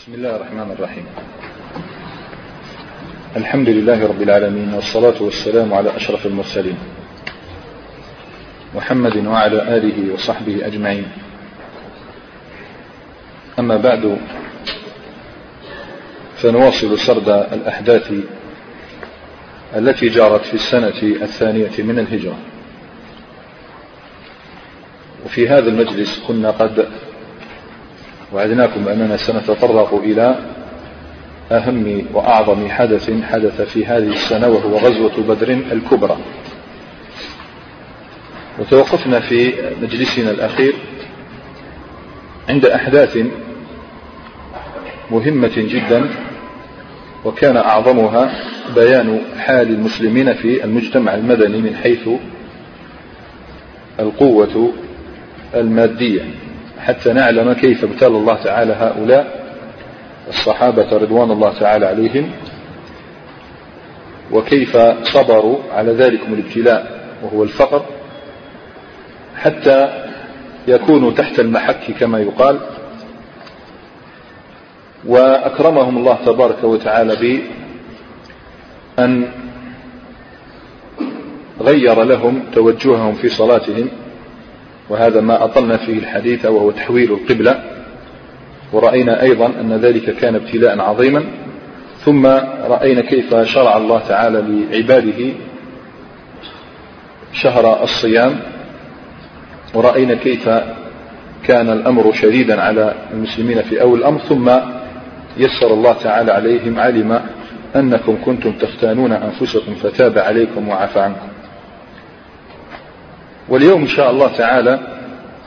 [0.00, 1.06] بسم الله الرحمن الرحيم.
[3.36, 6.78] الحمد لله رب العالمين والصلاة والسلام على أشرف المرسلين.
[8.74, 11.04] محمد وعلى آله وصحبه أجمعين.
[13.58, 14.18] أما بعد
[16.36, 18.12] فنواصل سرد الأحداث
[19.76, 22.38] التي جرت في السنة الثانية من الهجرة.
[25.24, 26.88] وفي هذا المجلس كنا قد
[28.32, 30.38] وعدناكم أننا سنتطرق إلى
[31.52, 36.16] أهم وأعظم حدث حدث في هذه السنة وهو غزوة بدر الكبرى.
[38.58, 40.74] وتوقفنا في مجلسنا الأخير
[42.48, 43.18] عند أحداث
[45.10, 46.08] مهمة جدا
[47.24, 48.32] وكان أعظمها
[48.74, 52.08] بيان حال المسلمين في المجتمع المدني من حيث
[54.00, 54.72] القوة
[55.54, 56.22] المادية.
[56.80, 59.40] حتى نعلم كيف ابتلى الله تعالى هؤلاء
[60.28, 62.30] الصحابة رضوان الله تعالى عليهم
[64.32, 67.84] وكيف صبروا على ذلكم الابتلاء وهو الفقر
[69.36, 70.04] حتى
[70.68, 72.60] يكونوا تحت المحك كما يقال
[75.06, 77.42] وأكرمهم الله تبارك وتعالى
[78.98, 79.32] بأن
[81.60, 83.88] غير لهم توجههم في صلاتهم
[84.90, 87.62] وهذا ما أطلنا فيه الحديث وهو تحويل القبلة
[88.72, 91.24] ورأينا أيضا أن ذلك كان ابتلاء عظيما
[92.04, 92.26] ثم
[92.66, 95.32] رأينا كيف شرع الله تعالى لعباده
[97.32, 98.40] شهر الصيام
[99.74, 100.48] ورأينا كيف
[101.44, 104.50] كان الأمر شديدا على المسلمين في أول الأمر ثم
[105.36, 107.20] يسر الله تعالى عليهم علم
[107.76, 111.29] أنكم كنتم تختانون أنفسكم فتاب عليكم وعفى عنكم.
[113.50, 114.80] واليوم إن شاء الله تعالى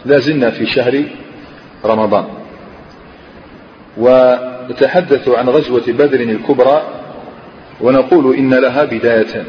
[0.06, 1.04] لازلنا في شهر
[1.86, 2.26] رمضان.
[3.98, 6.88] ونتحدث عن غزوة بدر الكبرى
[7.82, 9.46] ونقول إن لها بدايتين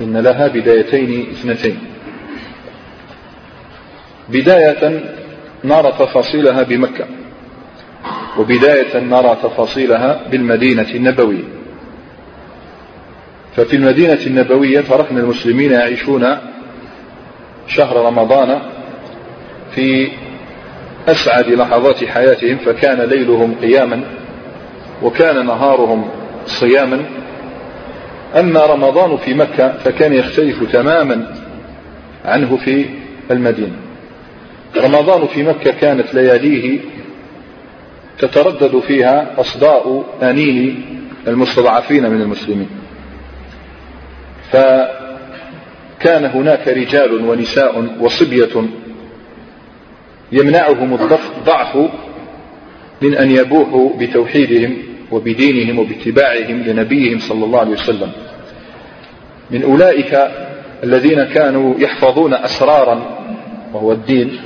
[0.00, 1.78] إن لها بدايتين اثنتين.
[4.28, 5.04] بداية
[5.64, 7.06] نرى تفاصيلها بمكة
[8.38, 11.44] وبداية نرى تفاصيلها بالمدينة النبوية.
[13.56, 16.51] ففي المدينة النبوية تركنا المسلمين يعيشون
[17.66, 18.58] شهر رمضان
[19.74, 20.08] في
[21.08, 24.02] أسعد لحظات حياتهم فكان ليلهم قياما
[25.02, 26.10] وكان نهارهم
[26.46, 27.04] صياما.
[28.38, 31.34] أما رمضان في مكة فكان يختلف تماما
[32.24, 32.86] عنه في
[33.30, 33.76] المدينة.
[34.76, 36.80] رمضان في مكة كانت لياليه
[38.18, 40.84] تتردد فيها أصداء أنين
[41.28, 42.68] المستضعفين من المسلمين.
[46.02, 48.68] فكان هناك رجال ونساء وصبية
[50.32, 51.76] يمنعهم الضعف
[53.02, 54.76] من أن يبوحوا بتوحيدهم
[55.10, 58.12] وبدينهم وباتباعهم لنبيهم صلى الله عليه وسلم.
[59.50, 60.18] من أولئك
[60.84, 63.18] الذين كانوا يحفظون أسرارا
[63.72, 64.40] وهو الدين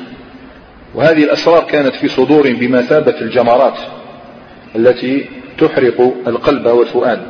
[0.95, 3.79] وهذه الأسرار كانت في صدور بمثابة الجمرات
[4.77, 5.27] التي
[5.59, 7.23] تحرق القلب والفؤاد.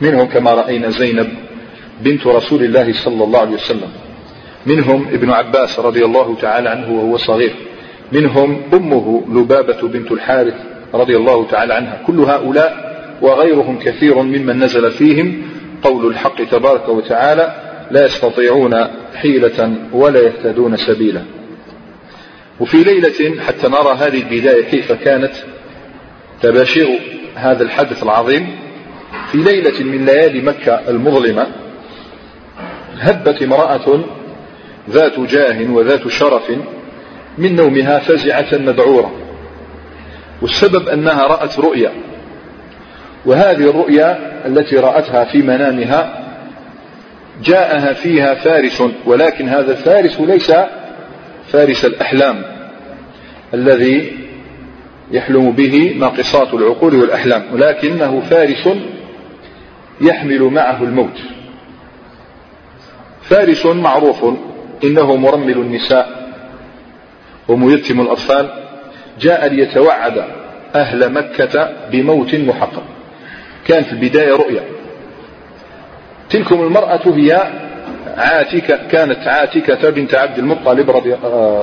[0.00, 1.49] منهم كما رأينا زينب
[2.00, 3.88] بنت رسول الله صلى الله عليه وسلم.
[4.66, 7.54] منهم ابن عباس رضي الله تعالى عنه وهو صغير.
[8.12, 10.54] منهم أمه لبابة بنت الحارث
[10.94, 12.02] رضي الله تعالى عنها.
[12.06, 12.90] كل هؤلاء
[13.22, 15.42] وغيرهم كثير ممن نزل فيهم
[15.82, 17.54] قول الحق تبارك وتعالى
[17.90, 18.74] لا يستطيعون
[19.14, 21.22] حيلة ولا يهتدون سبيلا.
[22.60, 25.32] وفي ليلة حتى نرى هذه البداية كيف كانت
[26.42, 26.88] تباشر
[27.34, 28.46] هذا الحدث العظيم.
[29.32, 31.46] في ليلة من ليالي مكة المظلمة
[33.00, 34.00] هبت امرأة
[34.90, 36.50] ذات جاه وذات شرف
[37.38, 39.12] من نومها فزعة مذعورة.
[40.42, 41.92] والسبب أنها رأت رؤيا.
[43.26, 46.20] وهذه الرؤيا التي رأتها في منامها
[47.44, 50.52] جاءها فيها فارس ولكن هذا الفارس ليس
[51.48, 52.42] فارس الأحلام
[53.54, 54.12] الذي
[55.10, 58.68] يحلم به ناقصات العقول والأحلام ولكنه فارس
[60.00, 61.20] يحمل معه الموت.
[63.30, 64.24] فارس معروف
[64.84, 66.32] إنه مرمل النساء
[67.48, 68.50] وميتم الأطفال
[69.20, 70.24] جاء ليتوعد
[70.74, 72.82] أهل مكة بموت محقق.
[73.66, 74.62] كان في البداية رؤيا.
[76.30, 77.50] تلكم المرأة هي
[78.16, 81.12] عاتكة كانت عاتكة بنت عبد المطلب رضي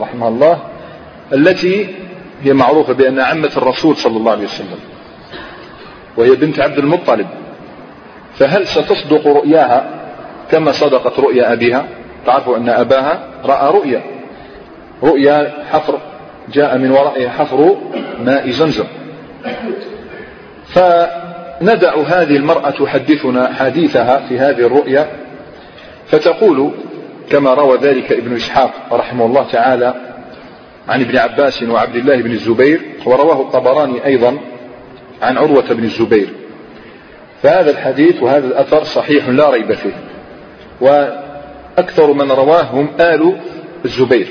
[0.02, 0.60] رحمه الله
[1.34, 1.96] التي
[2.44, 4.80] هي معروفة بأنها عمة الرسول صلى الله عليه وسلم
[6.18, 7.28] وهي بنت عبد المطلب.
[8.40, 9.97] فهل ستصدق رؤياها؟
[10.52, 11.88] كما صدقت رؤيا أبيها.
[12.26, 14.02] تعرفوا أن أباها رأى رؤيا.
[15.04, 16.00] رؤيا حفر
[16.54, 17.76] جاء من ورائها حفر
[18.26, 18.86] ماء زمزم.
[20.68, 25.08] فندع هذه المرأة تحدثنا حديثها في هذه الرؤيا
[26.08, 26.72] فتقول
[27.30, 29.94] كما روى ذلك ابن إسحاق رحمه الله تعالى
[30.88, 34.38] عن ابن عباس وعبد الله بن الزبير ورواه الطبراني أيضا
[35.22, 36.28] عن عروة بن الزبير.
[37.44, 39.94] فهذا الحديث وهذا الأثر صحيح لا ريب فيه.
[40.82, 43.38] وأكثر من رواه هم آل
[43.86, 44.28] الزبير.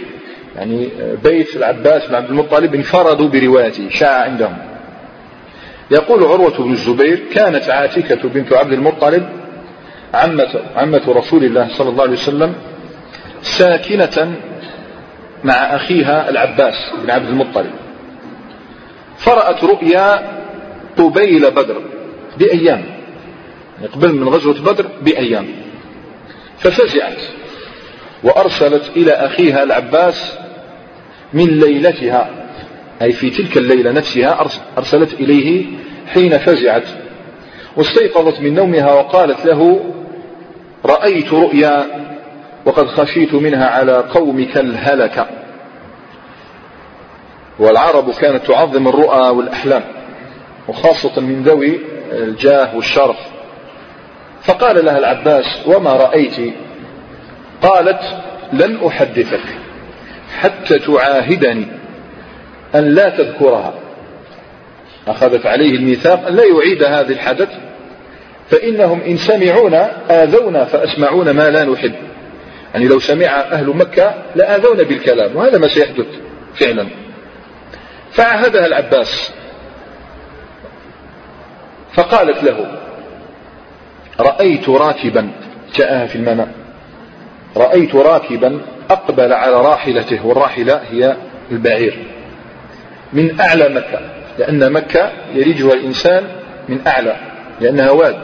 [0.57, 0.89] يعني
[1.25, 4.57] بيت العباس بن عبد المطلب انفردوا بروايته شاع عندهم.
[5.91, 9.29] يقول عروة بن الزبير كانت عاتكة بنت عبد المطلب
[10.15, 12.55] عمة, عمة رسول الله صلى الله عليه وسلم
[13.43, 14.37] ساكنة
[15.45, 17.71] مع أخيها العباس بن عبد المطلب.
[19.19, 20.23] فرأت رؤيا
[20.99, 21.83] قبيل بدر
[22.39, 22.85] بأيام.
[23.83, 25.47] يقبل من غزوة بدر بأيام.
[26.59, 27.19] ففزعت
[28.25, 30.33] وأرسلت إلى أخيها العباس
[31.33, 32.31] من ليلتها
[33.03, 34.47] أي في تلك الليلة نفسها
[34.79, 35.67] أرسلت إليه
[36.07, 36.89] حين فزعت
[37.77, 39.81] واستيقظت من نومها وقالت له
[40.85, 41.87] رأيت رؤيا
[42.65, 45.29] وقد خشيت منها على قومك الهلك
[47.59, 49.85] والعرب كانت تعظم الرؤى والأحلام
[50.69, 51.81] وخاصة من ذوي
[52.13, 53.17] الجاه والشرف.
[54.47, 56.55] فقال لها العباس وما رأيت؟
[57.63, 58.01] قالت
[58.53, 59.45] لن أحدثك
[60.39, 61.67] حتى تعاهدني
[62.75, 63.75] أن لا تذكرها.
[65.09, 67.49] أخذت عليه الميثاق أن لا يعيد هذا الحدث
[68.51, 71.95] فإنهم إن سمعونا آذونا فأسمعون ما لا نحب.
[72.75, 76.07] يعني لو سمع أهل مكة لآذونا بالكلام وهذا ما سيحدث
[76.55, 76.87] فعلا.
[78.13, 79.31] فعهدها العباس.
[81.95, 82.86] فقالت له
[84.21, 85.31] رأيت راكبا
[85.75, 86.53] جاءها في المنام
[87.57, 88.61] رأيت راكبا
[88.91, 91.17] أقبل على راحلته والراحلة هي
[91.53, 91.99] البعير.
[93.13, 94.01] من أعلى مكة
[94.39, 96.25] لأن مكة يلجها الإنسان
[96.69, 97.17] من أعلى
[97.61, 98.21] لأنها واد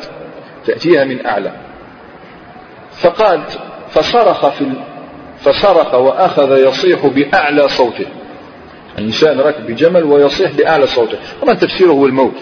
[0.66, 1.52] تأتيها من أعلى.
[2.92, 3.58] فقالت
[3.90, 4.66] فصرخ في
[5.40, 8.06] فصرخ وأخذ يصيح بأعلى صوته.
[8.98, 11.18] الإنسان ركب بجمل ويصيح بأعلى صوته.
[11.42, 12.36] طبعا تفسيره هو الموت.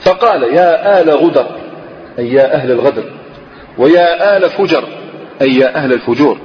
[0.00, 1.46] فقال يا آل غدر
[2.18, 3.04] أي يا أهل الغدر
[3.78, 4.84] ويا آل فجر
[5.42, 6.38] أي يا أهل الفجور.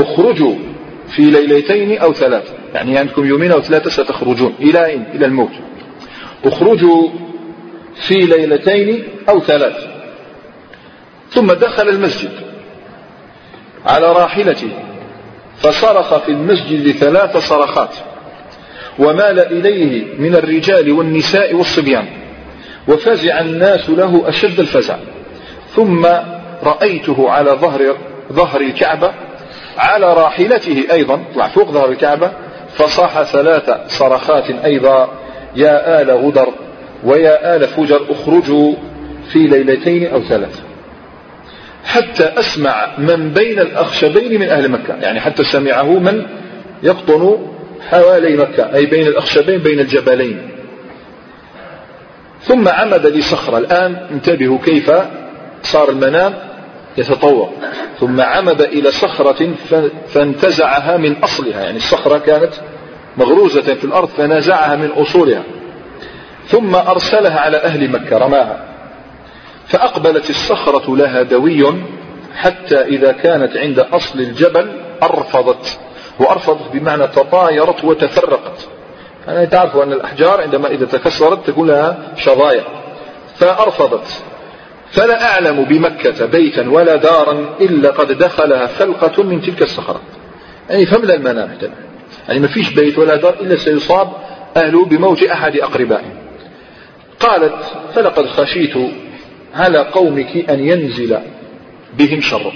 [0.00, 0.54] اخرجوا
[1.08, 5.52] في ليلتين أو ثلاث يعني عندكم يومين أو ثلاثة ستخرجون إلى؟ إلى الموت.
[6.44, 7.08] اخرجوا
[7.94, 9.86] في ليلتين أو ثلاث
[11.30, 12.30] ثم دخل المسجد
[13.86, 14.68] على راحلته
[15.56, 17.94] فصرخ في المسجد ثلاث صرخات
[18.98, 22.06] ومال إليه من الرجال والنساء والصبيان.
[22.88, 24.96] وفزع الناس له أشد الفزع.
[25.74, 26.06] ثم
[26.62, 27.96] رأيته على ظهر
[28.32, 29.12] ظهر الكعبة
[29.78, 32.30] على راحلته أيضا طلع فوق ظهر الكعبة
[32.74, 35.08] فصاح ثلاث صرخات أيضا
[35.56, 36.48] يا آل غدر
[37.04, 38.74] ويا آل فجر اخرجوا
[39.32, 40.60] في ليلتين أو ثلاث.
[41.84, 46.26] حتى أسمع من بين الأخشبين من أهل مكة يعني حتى سمعه من
[46.82, 47.36] يقطن
[47.90, 50.55] حوالي مكة أي بين الأخشبين بين الجبلين.
[52.46, 54.90] ثم عمد لصخرة الآن انتبهوا كيف
[55.62, 56.34] صار المنام
[56.98, 57.50] يتطور.
[58.00, 59.54] ثم عمد إلى صخرة
[60.08, 61.62] فانتزعها من أصلها.
[61.62, 62.52] يعني الصخرة كانت
[63.16, 65.42] مغروزة في الأرض فنازعها من أصولها.
[66.48, 68.64] ثم أرسلها على أهل مكة رماها.
[69.66, 71.74] فأقبلت الصخرة لها دوي
[72.36, 75.78] حتى إذا كانت عند أصل الجبل أرفضت.
[76.18, 78.68] وأرفضت بمعنى تطايرت وتفرقت.
[79.26, 82.64] يعني تعرفوا أن الأحجار عندما إذا تكسرت تكون لها شظايا.
[83.36, 84.22] فأرفضت.
[84.90, 90.00] فلا أعلم بمكة بيتا ولا دارا إلا قد دخلها فلقة من تلك الصخرة.
[90.70, 91.58] يعني فملا المنام
[92.28, 94.12] يعني ما فيش بيت ولا دار إلا سيصاب
[94.56, 96.16] أهله بموت أحد أقربائهم
[97.20, 97.64] قالت
[97.94, 98.74] فلقد خشيت
[99.54, 101.18] على قومك أن ينزل
[101.98, 102.52] بهم شر.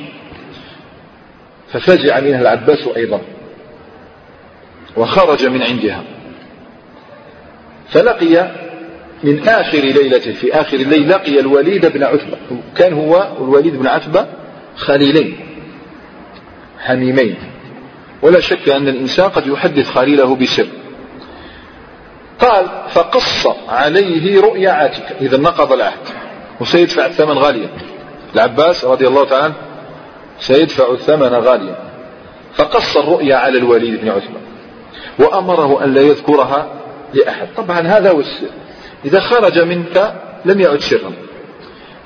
[1.73, 3.21] ففزع منها العباس أيضا.
[4.97, 6.03] وخرج من عندها.
[7.91, 8.51] فلقي
[9.23, 12.37] من آخر ليلة في آخر الليل لقي الوليد بن عتبة.
[12.77, 14.27] كان هو الوليد بن عتبة
[14.77, 15.41] خليلين
[16.79, 17.37] حميمين.
[18.23, 20.67] ولا شك أن الإنسان قد يحدث خليله بسر.
[22.39, 25.15] قال فقص عليه رؤيا عاتكة.
[25.21, 26.09] إذا نقض العهد.
[26.61, 27.69] وسيدفع الثمن غاليا.
[28.35, 29.55] العباس رضي الله تعالى عنه
[30.41, 31.77] سيدفع الثمن غاليا.
[32.55, 34.41] فقص الرؤيا على الوليد بن عتبة.
[35.19, 36.80] وأمره أن لا يذكرها
[37.15, 37.49] لأحد.
[37.57, 38.47] طبعا هذا هو السر.
[39.05, 40.15] إذا خرج منك
[40.45, 41.13] لم يعد سرا.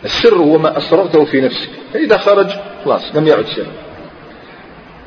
[0.04, 1.70] السر هو ما أسررته في نفسك.
[1.92, 2.46] فإذا خرج
[2.84, 3.72] خلاص لم يعد سرا.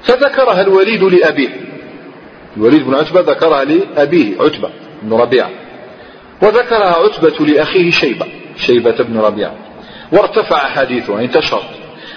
[0.04, 1.50] فذكرها الوليد لأبيه.
[2.58, 4.70] الوليد بن عتبة ذكرها لأبيه عتبة
[5.02, 5.50] بن ربيعة.
[6.42, 8.26] وذكرها عتبة لأخيه شيبة
[8.58, 9.56] شيبة بن ربيعة.
[10.12, 11.64] وارتفع حديثه انتشر.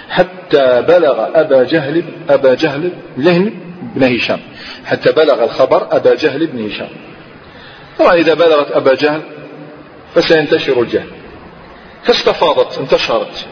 [0.09, 3.53] حتى بلغ أبا جهل أبا جهل لهن
[3.95, 4.39] بن هشام.
[4.85, 6.89] حتى بلغ الخبر أبا جهل بن هشام.
[7.99, 9.21] طبعا إذا بلغت أبا جهل
[10.15, 11.09] فسينتشر الجهل.
[12.03, 13.47] فاستفاضت انتشرت.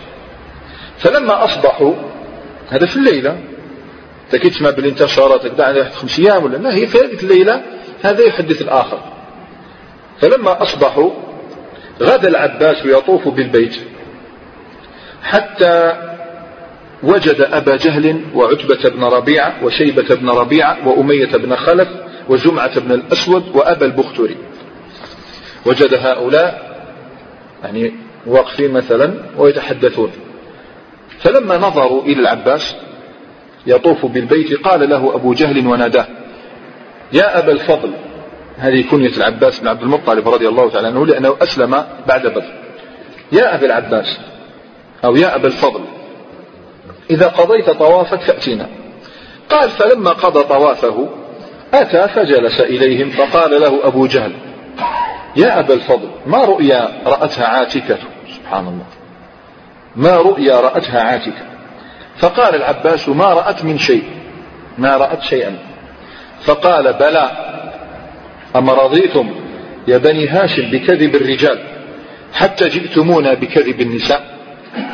[0.98, 1.94] فلما أصبحوا
[2.70, 3.38] هذا في الليلة
[4.32, 7.64] تكيد تسمع باللي انتشرت واحد خمس أيام ولا لا هي في هذه الليلة
[8.02, 9.00] هذا يحدث الآخر.
[10.22, 11.12] فلما أصبحوا
[12.02, 13.76] غدا العباس يطوف بالبيت
[15.24, 15.94] حتى
[17.04, 21.88] وجد أبا جهل وعتبة بن ربيعة وشيبة بن ربيعة وأمية بن خلف
[22.30, 24.38] وزمعة بن الأسود وأبا البختري
[25.66, 26.80] وجد هؤلاء
[27.64, 27.94] يعني
[28.26, 30.12] واقفين مثلا ويتحدثون.
[31.20, 32.76] فلما نظروا إلى العباس
[33.68, 36.08] يطوف بالبيت قال له أبو جهل وناداه
[37.14, 37.92] يا أبا الفضل.
[38.58, 42.44] هذه كنية العباس بن عبد المطلب رضي الله تعالى عنه لأنه أسلم بعد بدر.
[43.32, 44.20] يا أبا العباس
[45.06, 45.82] أو يا أبا الفضل
[47.10, 48.70] إذا قضيت طوافك فأتنا
[49.50, 51.10] قال فلما قضى طوافه
[51.74, 54.34] أتى فجلس إليهم فقال له أبو جهل
[55.36, 57.98] يا أبا الفضل ما رؤيا رأتها عاتكة؟
[58.36, 58.86] سبحان الله.
[59.96, 61.46] ما رؤيا رأتها عاتكة.
[62.18, 64.04] فقال العباس ما رأت من شيء
[64.78, 65.58] ما رأت شيئا.
[66.42, 67.32] فقال بلى
[68.56, 69.36] أما رضيتم
[69.88, 71.64] يا بني هاشم بكذب الرجال
[72.34, 74.40] حتى جئتمونا بكذب النساء؟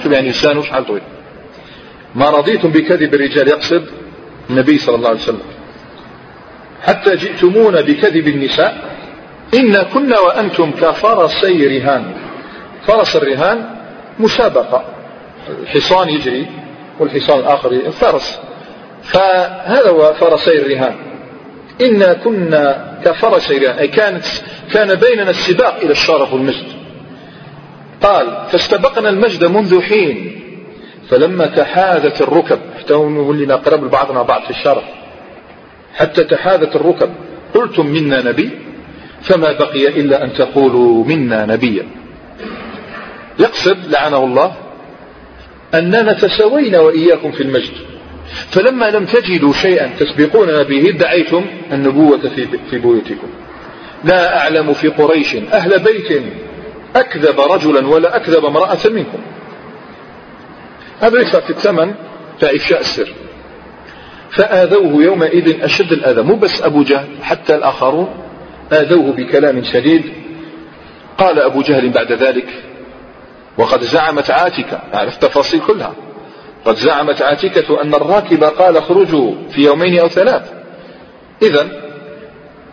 [0.04, 1.02] شوف يعني لسانه شحال طويل
[2.16, 3.86] ما رضيتم بكذب الرجال يقصد
[4.50, 5.55] النبي صلى الله عليه وسلم.
[6.82, 8.96] حتى جئتمونا بكذب النساء.
[9.54, 12.14] إن كنا وأنتم كفرسي رهان
[12.88, 13.70] فرس الرهان
[14.20, 14.86] مسابقة.
[15.62, 16.48] الحصان يجري
[17.00, 18.40] والحصان الآخر الفرس
[19.04, 20.96] فهذا هو فرسي الرهان.
[21.82, 24.26] إنا كنا كفرسي رهان أي كانت
[24.74, 26.66] كان بيننا السباق إلى الشرف والمجد
[28.02, 30.42] قال فاستبقنا المجد منذ حين.
[31.10, 34.84] فلما تحاذت الركب حتى نولي نقرب لبعضنا بعض في الشرف.
[35.96, 37.10] حتى تحاذت الركب.
[37.54, 38.50] قلتم منا نبي
[39.22, 41.88] فما بقي إلا أن تقولوا منا نبيا.
[43.40, 44.56] يقصد لعنه الله
[45.74, 47.74] أننا تساوينا وإياكم في المجد.
[48.50, 52.20] فلما لم تجدوا شيئا تسبقوننا به ادعيتم النبوة
[52.70, 53.28] في بيوتكم.
[54.04, 56.24] لا أعلم في قريش أهل بيت
[56.96, 59.20] أكذب رجلا ولا أكذب امرأة منكم.
[61.02, 61.94] هذا يدفع في الثمن
[62.40, 63.14] فإفشاء السر.
[64.36, 66.22] فآذوه يومئذ أشد الأذى.
[66.22, 68.10] مو بس أبو جهل حتى الآخرون
[68.72, 70.04] آذوه بكلام شديد.
[71.18, 72.48] قال أبو جهل بعد ذلك
[73.58, 75.94] وقد زعمت عاتكة أعرف التفاصيل كلها.
[76.66, 80.52] قد زعمت عاتكة أن الراكب قال اخرجوا في يومين أو ثلاث.
[81.42, 81.68] إذا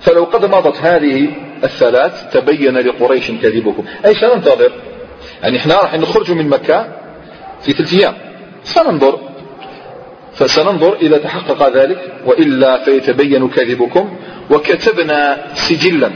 [0.01, 1.29] فلو قد مضت هذه
[1.65, 4.73] الثلاث تبين لقريش كذبكم أي سننتظر.
[5.43, 6.89] يعني إحنا راح نخرج من مكة
[7.63, 8.15] في ثلاث أيام.
[8.65, 9.32] سننظر.
[10.35, 14.17] فسننظر إذا تحقق ذلك وإلا فيتبين كذبكم
[14.51, 16.11] وكتبنا سجلا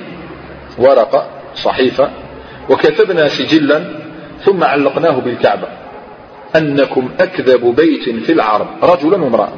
[0.78, 2.10] ورقة صحيفة
[2.70, 3.84] وكتبنا سجلا
[4.44, 5.68] ثم علقناه بالكعبة.
[6.56, 9.52] أنكم أكذب بيت في العرب رجلا وامرأة.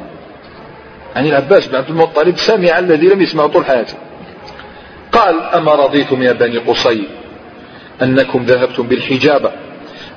[1.15, 3.93] يعني العباس بن عبد المطلب سمع الذي لم يسمع طول حياته.
[5.11, 7.03] قال أما رضيتم يا بني قصي
[8.01, 9.51] أنكم ذهبتم بالحجابة؟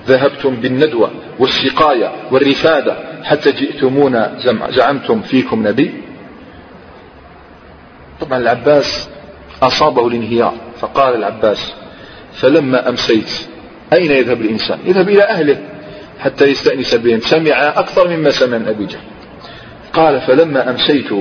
[0.06, 4.38] ذهبتم بالندوة والسقاية والرفادة حتى جئتمونا
[4.70, 5.94] زعمتم فيكم نبي؟
[8.20, 9.08] طبعا العباس
[9.62, 11.72] أصابه الانهيار فقال العباس
[12.32, 13.30] فلما أمسيت
[13.92, 15.58] أين يذهب الإنسان؟ يذهب إلى أهله
[16.20, 19.00] حتى يستأنس بهم سمع أكثر مما سمع من أبي جهل.
[19.92, 21.12] قال فلما أمسيت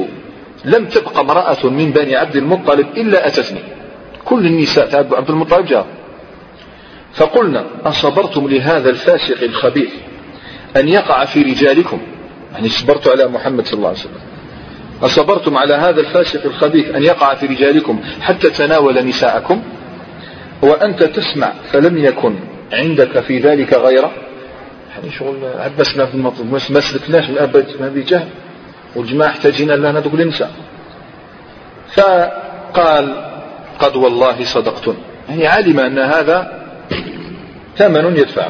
[0.65, 3.59] لم تبق امرأة من بني عبد المطلب إلا أتتني.
[4.25, 5.85] كل النساء عبد المطلب جاء
[7.13, 9.91] فقلنا أصبرتم لهذا الفاسق الخبيث
[10.77, 12.01] أن يقع في رجالكم
[12.53, 14.21] يعني صبرت على محمد صلى الله عليه وسلم.
[15.03, 19.61] أصبرتم على هذا الفاسق الخبيث أن يقع في رجالكم حتى تناول نساءكم؟
[20.61, 22.35] وأنت تسمع فلم يكن
[22.73, 24.11] عندك في ذلك غيرة؟
[24.95, 28.27] يعني شغل عبسنا في المطلب ما سلكناش من أبد ما بجهل
[28.95, 30.51] والجماعة احتاجين لنا ندخل النساء
[31.93, 33.31] فقال
[33.79, 34.95] قد والله صدقتن.
[35.29, 36.60] يعني علم أن هذا
[37.77, 38.47] ثمن يدفع.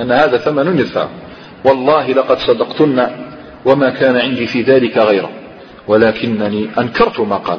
[0.00, 1.08] أن هذا ثمن يدفع.
[1.64, 3.06] والله لقد صدقتن
[3.64, 5.30] وما كان عندي في ذلك غيره.
[5.86, 7.58] ولكنني أنكرت ما قال.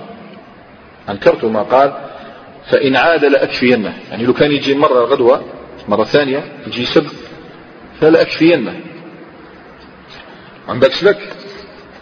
[1.10, 1.94] أنكرت ما قال
[2.70, 3.94] فإن عاد لأكفينه.
[4.12, 5.44] يعني لو كان يجي مرة غدوة
[5.88, 7.08] مرة ثانية يجي سب
[8.02, 8.74] فلأكفينه.
[10.70, 11.20] عندك سلك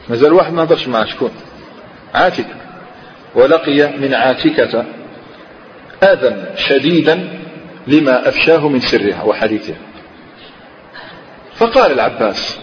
[0.09, 1.31] مازال واحد ما هضرش معاه شكون؟
[2.13, 2.45] عاتك.
[3.35, 4.85] ولقي من عاتكة
[6.03, 7.29] أذى شديدا
[7.89, 9.77] لما أفشاه من سرها وحديثها.
[11.55, 12.59] فقال العباس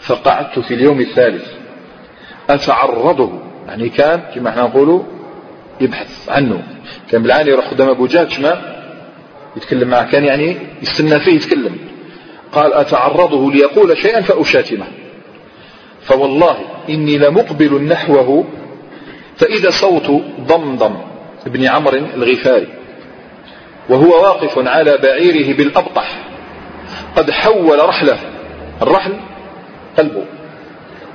[0.00, 1.52] فقعدت في اليوم الثالث
[2.50, 3.32] أتعرضه؟
[3.68, 5.02] يعني كان كما إحنا نقول
[5.80, 6.62] يبحث عنه.
[7.10, 8.76] كان بالعالي يروح قدام أبو جهل شما
[9.56, 11.76] يتكلم معه كان يعني يستنى فيه يتكلم.
[12.52, 14.86] قال أتعرضه ليقول شيئا فأشاتمه.
[16.02, 16.56] فوالله
[16.88, 18.44] إني لمقبل نحوه
[19.36, 20.96] فإذا صوت ضمضم
[21.46, 22.75] ابن عمرو الغفاري.
[23.88, 26.18] وهو واقف على بعيره بالأبطح.
[27.16, 28.18] قد حول رحله.
[28.82, 29.12] الرحل
[29.98, 30.24] قلبه.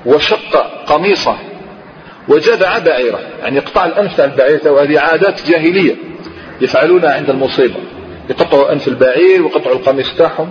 [0.06, 1.38] وشق قميصه.
[2.28, 3.20] وجدع بعيره.
[3.42, 5.96] يعني يقطع الأنف تاع البعير وهذه عادات جاهلية.
[6.62, 7.80] يفعلونها عند المصيبة.
[8.30, 10.50] يقطعوا أنف البعير ويقطعوا القميص تاعهم.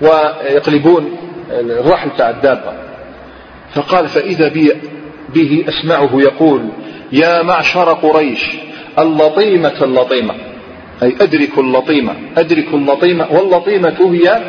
[0.00, 1.16] ويقلبون
[1.50, 2.72] الرحل تاع الدابة.
[3.74, 4.72] فقال فإذا بي
[5.28, 6.68] به أسمعه يقول
[7.12, 8.56] يا معشر قريش
[8.98, 10.34] اللطيمة اللطيمة.
[11.02, 14.42] أي أدرك اللطيمة أدرك اللطيمة واللطيمة هي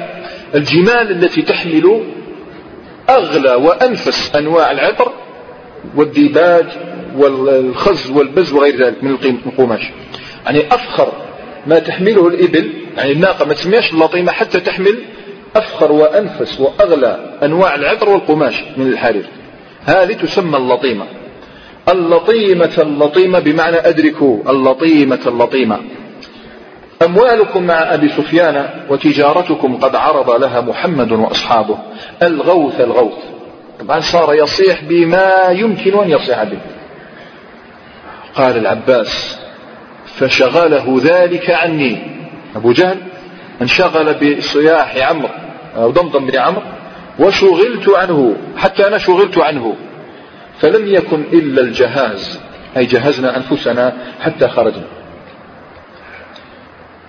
[0.55, 2.03] الجمال التي تحمل
[3.09, 5.11] أغلى وأنفس أنواع العطر
[5.95, 6.65] والديباج
[7.17, 9.81] والخز والبز وغير ذلك من القماش.
[10.45, 11.11] يعني أفخر
[11.67, 14.99] ما تحمله الإبل يعني الناقة ما تسميهاش اللطيمة حتى تحمل
[15.55, 19.25] أفخر وأنفس وأغلى أنواع العطر والقماش من الحرير.
[19.85, 21.05] هذه تسمى اللطيمة.
[21.89, 25.79] اللطيمة اللطيمة بمعنى أدركوا اللطيمة اللطيمة.
[27.03, 31.77] أموالكم مع أبي سفيان وتجارتكم قد عرض لها محمد وأصحابه.
[32.23, 33.23] الغوث الغوث.
[33.79, 36.57] طبعا صار يصيح بما يمكن أن يصيح به.
[38.35, 39.39] قال العباس
[40.05, 41.97] فشغله ذلك عني.
[42.55, 42.97] أبو جهل
[43.61, 45.29] انشغل بصياح عمرو
[45.75, 46.61] أو ضمضم بن عمرو
[47.19, 49.75] وشغلت عنه حتى أنا شغلت عنه.
[50.59, 52.39] فلم يكن إلا الجهاز
[52.77, 54.94] أي جهزنا أنفسنا حتى خرجنا.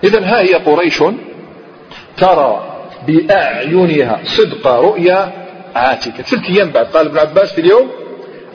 [0.03, 1.03] إذا ها هي قريش
[2.17, 2.73] ترى
[3.07, 5.31] بأعينها صدق رؤيا
[5.75, 6.23] عاتكة.
[6.23, 7.91] ثلاث أيام بعد قال ابن عباس في اليوم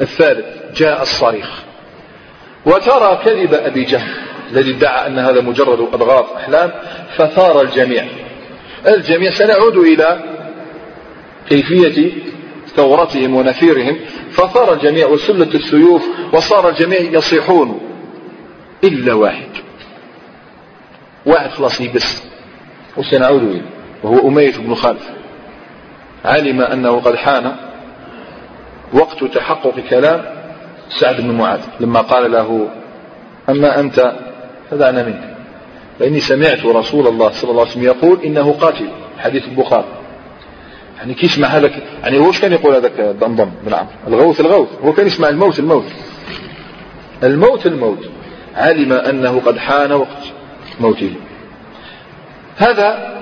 [0.01, 1.63] الثالث جاء الصريخ.
[2.67, 4.15] وترى كذب أبي جهل
[4.53, 6.71] الذي ادعى أن هذا مجرد أضغاث أحلام
[7.17, 8.05] فثار الجميع.
[8.87, 10.19] الجميع سنعود إلى
[11.49, 12.13] كيفية
[12.67, 13.99] ثورتهم ونفيرهم.
[14.31, 17.81] فثار الجميع وسلت السيوف وصار الجميع يصيحون
[18.85, 19.62] إلا واحد.
[21.27, 22.23] واحد خلاص يبس.
[22.97, 23.63] وسنعود إليه
[24.03, 25.11] وهو أمية بن خالف.
[26.25, 27.57] علم أنه قد حان
[28.93, 30.25] وقت تحقق كلام
[31.01, 31.61] سعد بن معاذ.
[31.81, 32.69] لما قال له
[33.49, 34.13] أما أنت
[34.71, 35.37] فدعنا منك.
[35.99, 38.89] فإني سمعت رسول الله صلى الله عليه وسلم يقول إنه قاتل.
[39.19, 39.89] حديث البخاري.
[40.99, 44.69] يعني كي يسمع هذاك يعني هو كان يقول هذاك ضمضم بن عمرو؟ الغوث الغوث.
[44.85, 45.85] هو كان يسمع الموت الموت.
[47.23, 48.09] الموت الموت.
[48.57, 50.23] علم أنه قد حان وقت
[50.83, 51.15] موته.
[52.57, 53.13] هذا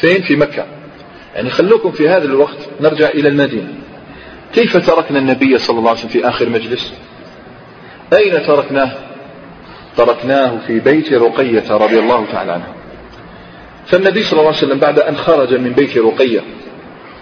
[0.00, 0.66] فين؟ في مكة.
[1.34, 3.74] يعني خلوكم في هذا الوقت نرجع إلى المدينة.
[4.54, 6.92] كيف تركنا النبي صلى الله عليه وسلم في آخر مجلس؟
[8.12, 8.92] أين تركناه؟
[9.96, 12.74] تركناه في بيت رقية رضي الله تعالى عنها
[13.86, 16.40] فالنبي صلى الله عليه وسلم بعد أن خرج من بيت رقية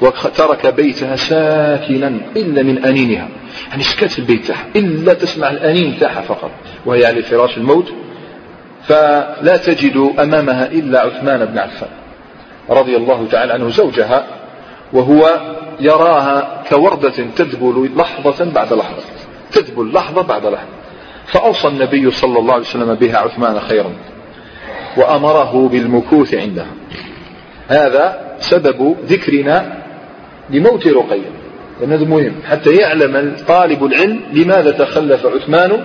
[0.00, 3.28] وترك بيتها ساكنا إلا من أنينها.
[3.70, 4.66] يعني سكت البيت تاعها.
[4.76, 6.50] إلا تسمع الأنين تاعها فقط.
[6.87, 7.92] وهي على فراش الموت.
[8.87, 11.88] فلا تجد أمامها إلا عثمان بن عفان
[12.70, 14.27] رضي الله تعالى عنه زوجها
[14.92, 15.40] وهو
[15.81, 19.03] يراها كوردة تذبل لحظة بعد لحظة
[19.53, 20.68] تذبل لحظة بعد لحظة.
[21.27, 23.90] فأوصى النبي صلى الله عليه وسلم بها عثمان خيرا
[24.97, 26.66] وأمره بالمكوث عندها.
[27.68, 29.83] هذا سبب ذكرنا
[30.51, 31.31] لموت رقية
[31.83, 35.85] هذا مهم حتى يعلم طالب العلم لماذا تخلف عثمان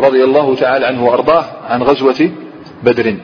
[0.00, 2.30] رضي الله تعالى عنه وأرضاه عن غزوة
[2.82, 3.16] بدر.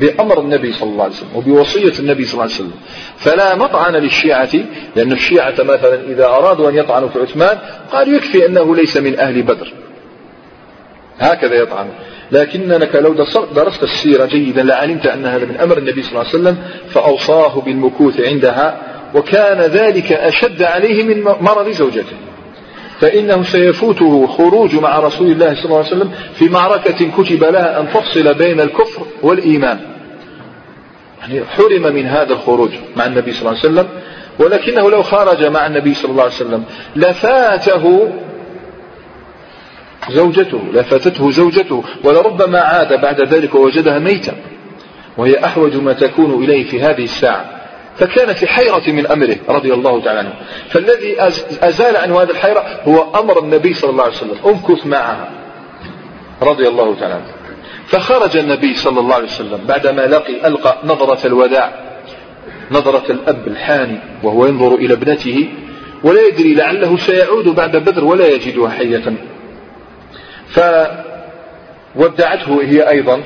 [0.00, 2.72] بأمر النبي صلى الله عليه وسلم وبوصية النبي صلى الله عليه وسلم.
[3.16, 4.50] فلا مطعن للشيعة
[4.96, 7.58] لأن الشيعة مثلا إذا أرادوا أن يطعنوا في عثمان
[7.92, 9.72] قالوا يكفي أنه ليس من أهل بدر.
[11.18, 11.92] هكذا يطعنوا
[12.32, 13.12] لكنك لو
[13.54, 16.56] درست السيرة جيدا لعلمت أن هذا من أمر النبي صلى الله عليه وسلم
[16.90, 18.80] فأوصاه بالمكوث عندها
[19.14, 22.16] وكان ذلك أشد عليه من مرض زوجته.
[23.00, 27.88] فإنه سيفوته خروج مع رسول الله صلى الله عليه وسلم في معركة كتب لها أن
[27.88, 29.80] تفصل بين الكفر والإيمان.
[31.20, 33.88] يعني حرم من هذا الخروج مع النبي صلى الله عليه وسلم
[34.38, 36.64] ولكنه لو خرج مع النبي صلى الله عليه وسلم
[36.96, 38.12] لفاته
[40.10, 44.34] زوجته لفاتته زوجته ولربما عاد بعد ذلك ووجدها ميتا
[45.16, 47.57] وهي أحوج ما تكون إليه في هذه الساعة.
[47.98, 50.34] فكان في حيرة من أمره رضي الله تعالى عنه.
[50.70, 51.16] فالذي
[51.62, 54.36] أزال عنه هذه الحيرة هو أمر النبي صلى الله عليه وسلم.
[54.46, 55.30] امكث معها.
[56.42, 57.32] رضي الله تعالى عنه.
[57.86, 61.72] فخرج النبي صلى الله عليه وسلم بعدما لقي ألقى نظرة الوداع
[62.70, 65.48] نظرة الأب الحاني وهو ينظر إلى ابنته
[66.04, 69.14] ولا يدري لعله سيعود بعد بدر ولا يجدها حية.
[71.94, 73.22] فودعته هي أيضا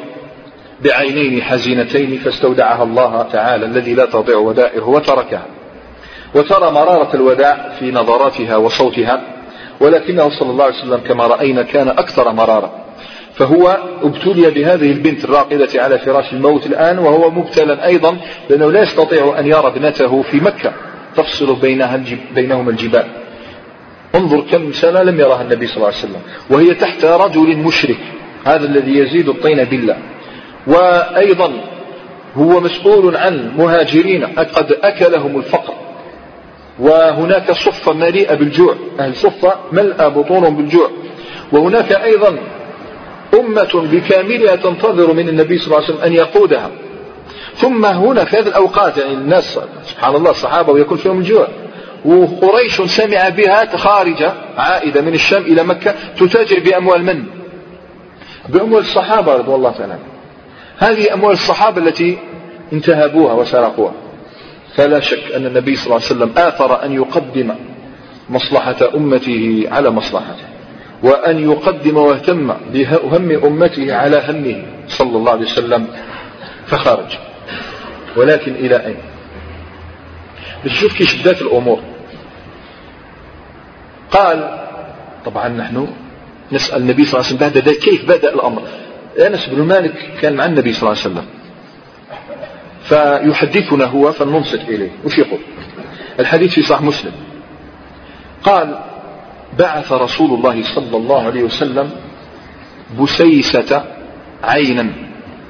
[0.84, 5.46] بعينين حزينتين فاستودعها الله تعالى الذي لا تضيع ودائعه وتركها.
[6.34, 9.22] وترى مرارة الوداع في نظراتها وصوتها
[9.80, 12.72] ولكنه صلى الله عليه وسلم كما رأينا كان أكثر مرارة.
[13.34, 18.16] فهو ابتلي بهذه البنت الراقدة على فراش الموت الآن وهو مبتلى أيضا
[18.50, 20.72] لأنه لا يستطيع أن يرى ابنته في مكة.
[21.16, 23.06] تفصل بينها الجب بينهما الجبال.
[24.14, 27.98] انظر كم سنة لم يرها النبي صلى الله عليه وسلم وهي تحت رجل مشرك
[28.44, 29.96] هذا الذي يزيد الطين بالله.
[30.66, 31.52] وأيضا
[32.36, 35.74] هو مسؤول عن مهاجرين قد أكلهم الفقر.
[36.78, 38.74] وهناك صفة مليئة بالجوع.
[39.00, 40.90] أهل صفة ملأ بطونهم بالجوع.
[41.52, 42.38] وهناك أيضا
[43.40, 46.70] أمة بكاملها تنتظر من النبي صلى الله عليه وسلم أن يقودها.
[47.54, 51.48] ثم هنا في هذه الأوقات يعني الناس سبحان الله الصحابة ويكون فيهم الجوع.
[52.04, 57.24] وقريش سمع بها خارجة عائدة من الشام إلى مكة تتاجر بأموال من؟
[58.48, 59.98] بأموال الصحابة رضي الله تعالى.
[60.82, 62.18] هذه أموال الصحابة التي
[62.72, 63.92] انتهبوها وسرقوها.
[64.74, 67.54] فلا شك أن النبي صلى الله عليه وسلم آثر أن يقدم
[68.30, 70.44] مصلحة أمته على مصلحته
[71.02, 75.86] وأن يقدم واهتم بهم أمته على همه صلى الله عليه وسلم
[76.66, 77.18] فخرج.
[78.16, 78.96] ولكن إلى أين؟
[80.64, 81.80] بتشوف كيف بدات الأمور.
[84.10, 84.58] قال
[85.24, 85.88] طبعا نحن
[86.52, 88.62] نسأل النبي صلى الله عليه وسلم بعد ذلك كيف بدأ الأمر؟
[89.18, 91.26] أنس بن مالك كان مع النبي صلى الله عليه وسلم.
[92.82, 94.90] فيحدثنا هو فننصت إليه.
[95.04, 95.40] وش يقول؟
[96.20, 97.12] الحديث في صحيح مسلم.
[98.42, 98.78] قال
[99.58, 101.90] بعث رسول الله صلى الله عليه وسلم
[103.00, 103.84] بسيسة
[104.42, 104.90] عينا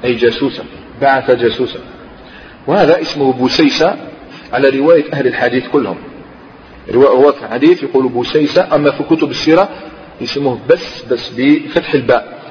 [0.03, 0.63] أي جاسوسا.
[1.01, 1.79] بعث جاسوسا.
[2.67, 3.95] وهذا اسمه بسيسة
[4.53, 5.97] على رواية أهل الحديث كلهم.
[6.91, 9.69] رواية الحديث يقول بسيسة أما في كتب السيرة
[10.21, 12.42] يسموه بس بس بفتح الباء.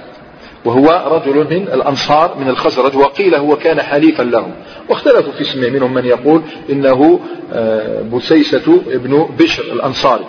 [0.65, 4.53] وهو رجل من الأنصار من الخزرج وقيل هو كان حليفا لهم
[4.89, 7.21] واختلفوا في اسمه منهم من يقول إنه
[7.53, 10.25] آه، بسيسة ابن بشر الأنصاري.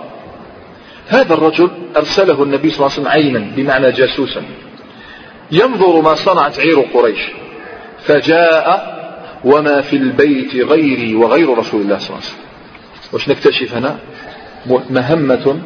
[1.08, 4.42] هذا الرجل أرسله النبي صلى الله عليه وسلم عينا بمعنى جاسوسا.
[5.52, 7.20] ينظر ما صنعت عير قريش.
[8.04, 8.94] فجاء
[9.46, 12.44] وما في البيت غيري وغير رسول الله صلى الله عليه وسلم.
[13.14, 13.98] وش نكتشف هنا؟
[14.90, 15.60] مهمة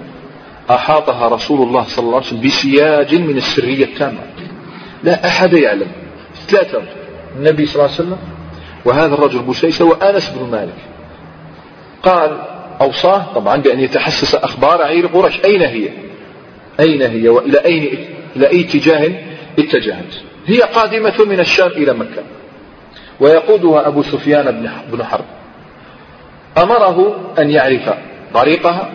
[0.69, 4.19] أحاطها رسول الله صلى الله عليه وسلم بسياج من السرية التامة.
[5.03, 5.88] لا أحد يعلم.
[6.47, 6.81] ثلاثة
[7.36, 8.17] النبي صلى الله عليه وسلم؟
[8.86, 10.77] وهذا الرجل بسيسة وأنس بن مالك.
[12.03, 12.41] قال
[12.81, 15.45] أوصاه طبعا بأن يتحسس أخبار عير قريش.
[15.45, 15.89] أين هي؟
[16.79, 19.12] أين هي؟ وإلى أين؟ إلى أي اتجاه
[19.60, 20.13] اتجهت؟
[20.45, 22.23] هي قادمة من الشام إلى مكة.
[23.19, 25.25] ويقودها أبو سفيان بن حرب.
[26.57, 27.93] أمره أن يعرف
[28.33, 28.91] طريقها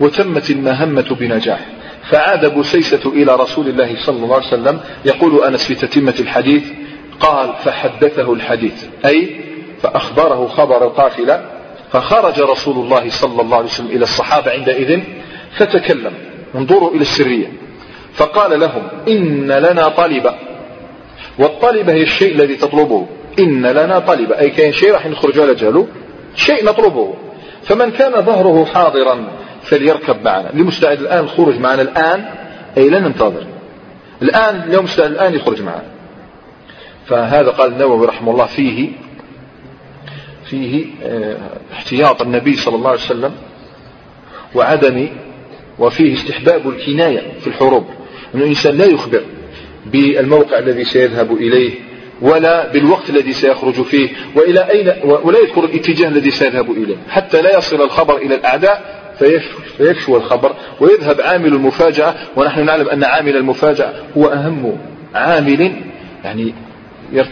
[0.00, 1.75] وتمت المهمة بنجاح.
[2.10, 6.64] فعاد بسيسة إلى رسول الله صلى الله عليه وسلم يقول أنس في تتمة الحديث
[7.20, 8.84] قال فحدثه الحديث.
[9.04, 9.40] أي
[9.82, 11.50] فأخبره خبر القافلة
[11.92, 15.00] فخرج رسول الله صلى الله عليه وسلم إلى الصحابة عندئذ
[15.56, 16.12] فتكلم
[16.54, 17.52] انظروا إلى السرية.
[18.14, 20.34] فقال لهم إن لنا طالبة
[21.38, 23.06] والطالبة هي الشيء الذي تطلبه
[23.38, 25.86] إن لنا طالبة أي كان شيء راح نخرج على جهله؟
[26.36, 27.14] شيء نطلبه.
[27.62, 29.28] فمن كان ظهره حاضرا
[29.66, 30.50] فليركب معنا.
[30.54, 31.82] لمستعد الآن الخروج معنا.
[31.82, 32.24] الآن
[32.76, 33.46] أي لن ننتظر.
[34.22, 35.84] الآن اليوم مستعد الآن يخرج معنا.
[37.06, 38.88] فهذا قال النووي رحمه الله فيه
[40.44, 41.36] فيه آه،
[41.72, 43.32] احتياط النبي صلى الله عليه وسلم
[44.54, 45.08] وعدم
[45.78, 47.86] وفيه استحباب الكناية في الحروب.
[48.34, 49.22] أن الإنسان لا يخبر
[49.86, 51.74] بالموقع الذي سيذهب إليه
[52.20, 56.96] ولا بالوقت الذي سيخرج فيه وإلى أين ولا يذكر الاتجاه الذي سيذهب إليه.
[57.08, 59.05] حتى لا يصل الخبر إلى الأعداء
[59.78, 64.78] فيفشو الخبر ويذهب عامل المفاجأة ونحن نعلم أن عامل المفاجأة هو أهم
[65.14, 65.72] عامل
[66.24, 66.54] يعني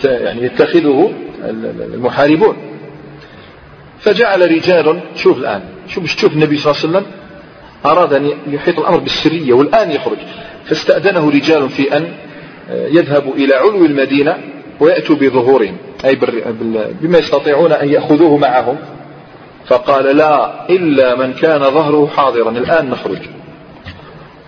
[0.05, 1.13] يعني يتخذه
[1.95, 2.57] المحاربون.
[4.01, 7.13] فجعل رجال شوف الآن شوف تشوف النبي صلى الله عليه وسلم؟
[7.87, 10.19] أراد أن يحيط الأمر بالسرية والآن يخرج.
[10.65, 12.09] فاستأذنه رجال في أن
[12.71, 14.39] يذهبوا إلى علو المدينة
[14.81, 16.19] ويأتوا بظهورهم أي
[17.01, 18.79] بما يستطيعون أن يأخذوه معهم.
[19.67, 23.19] فقال لا إلا من كان ظهره حاضرا الآن نخرج.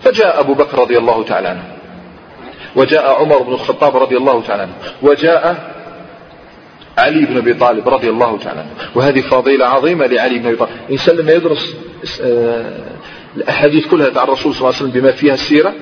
[0.01, 1.63] فجاء أبو بكر رضي الله تعالى عنه
[2.75, 5.73] وجاء عمر بن الخطاب رضي الله تعالى عنه وجاء
[6.97, 8.71] علي بن أبي طالب رضي الله تعالى عنه.
[8.95, 10.71] وهذه فضيلة عظيمة لعلي بن أبي طالب.
[10.85, 11.75] الانسان لما يدرس
[12.21, 12.71] آه،
[13.35, 15.73] الأحاديث كلها عن الرسول صلى الله عليه وسلم بما فيها السيرة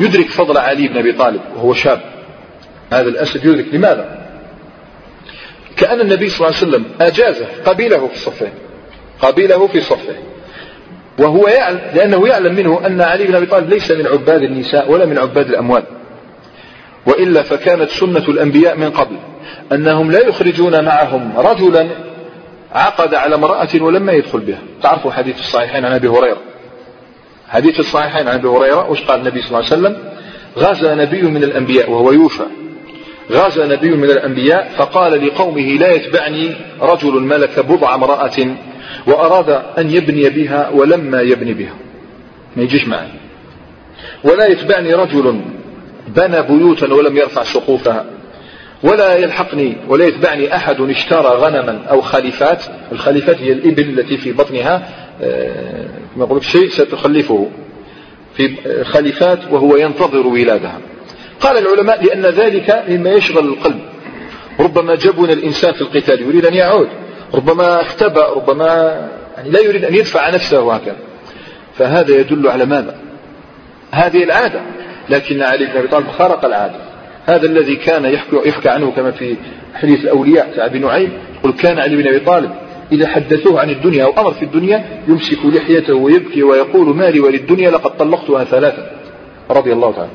[0.00, 2.00] يدرك فضل علي بن أبي طالب وهو شاب.
[2.92, 3.74] هذا الأسد يدرك.
[3.74, 4.26] لماذا؟
[5.76, 8.52] كأن النبي صلى الله عليه وسلم أجازه قبيله في الصفين.
[9.22, 10.14] قبيله في صفه.
[11.18, 15.04] وهو يعلم لأنه يعلم منه أن علي بن أبي طالب ليس من عباد النساء ولا
[15.06, 15.82] من عباد الأموال.
[17.06, 19.16] وإلا فكانت سنة الأنبياء من قبل.
[19.72, 21.88] أنهم لا يخرجون معهم رجلا
[22.72, 24.62] عقد على امرأة ولما يدخل بها.
[24.82, 26.38] تعرفوا حديث الصحيحين عن أبي هريرة.
[27.48, 29.96] حديث الصحيحين عن أبي هريرة وش قال النبي صلى الله عليه وسلم؟
[30.58, 32.44] غزا نبي من الأنبياء وهو يوشع
[33.30, 38.56] غزا نبي من الأنبياء فقال لقومه لا يتبعني رجل ملك بضع امرأة
[39.06, 41.74] وأراد أن يبني بها ولما يبني بها.
[42.56, 43.08] ما يجيش معي.
[44.24, 45.40] ولا يتبعني رجل
[46.08, 48.04] بنى بيوتا ولم يرفع سقوفها.
[48.82, 52.62] ولا يلحقني ولا يتبعني أحد اشترى غنما أو خليفات.
[52.92, 54.88] الخليفات هي الإبل التي في بطنها.
[55.22, 57.48] آه، ما قلت شيء ستخلفه.
[58.34, 60.78] في خليفات وهو ينتظر ولادها.
[61.40, 63.80] قال العلماء لأن ذلك مما يشغل القلب.
[64.60, 66.22] ربما جبن الإنسان في القتال.
[66.22, 66.88] يريد أن يعود.
[67.34, 69.00] ربما اختبأ ربما
[69.36, 70.96] يعني لا يريد أن يدفع نفسه هكذا.
[71.74, 72.96] فهذا يدل على ماذا؟
[73.90, 74.60] هذه العادة.
[75.10, 76.78] لكن علي بن أبي طالب خرق العادة.
[77.26, 79.36] هذا الذي كان يحكي, يحكى عنه كما في
[79.74, 81.12] حديث الأولياء تاع ابن نعيم.
[81.38, 82.50] يقول كان علي بن أبي طالب
[82.92, 87.96] إذا حدثوه عن الدنيا أو أمر في الدنيا يمسك لحيته ويبكي ويقول مالي وللدنيا لقد
[87.96, 88.90] طلقتها ثلاثة.
[89.50, 90.10] رضي الله تعالى.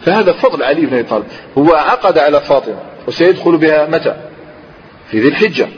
[0.00, 1.24] فهذا فضل علي بن أبي طالب.
[1.58, 4.14] هو عقد على فاطمة وسيدخل بها متى؟
[5.10, 5.68] في ذي الحجة.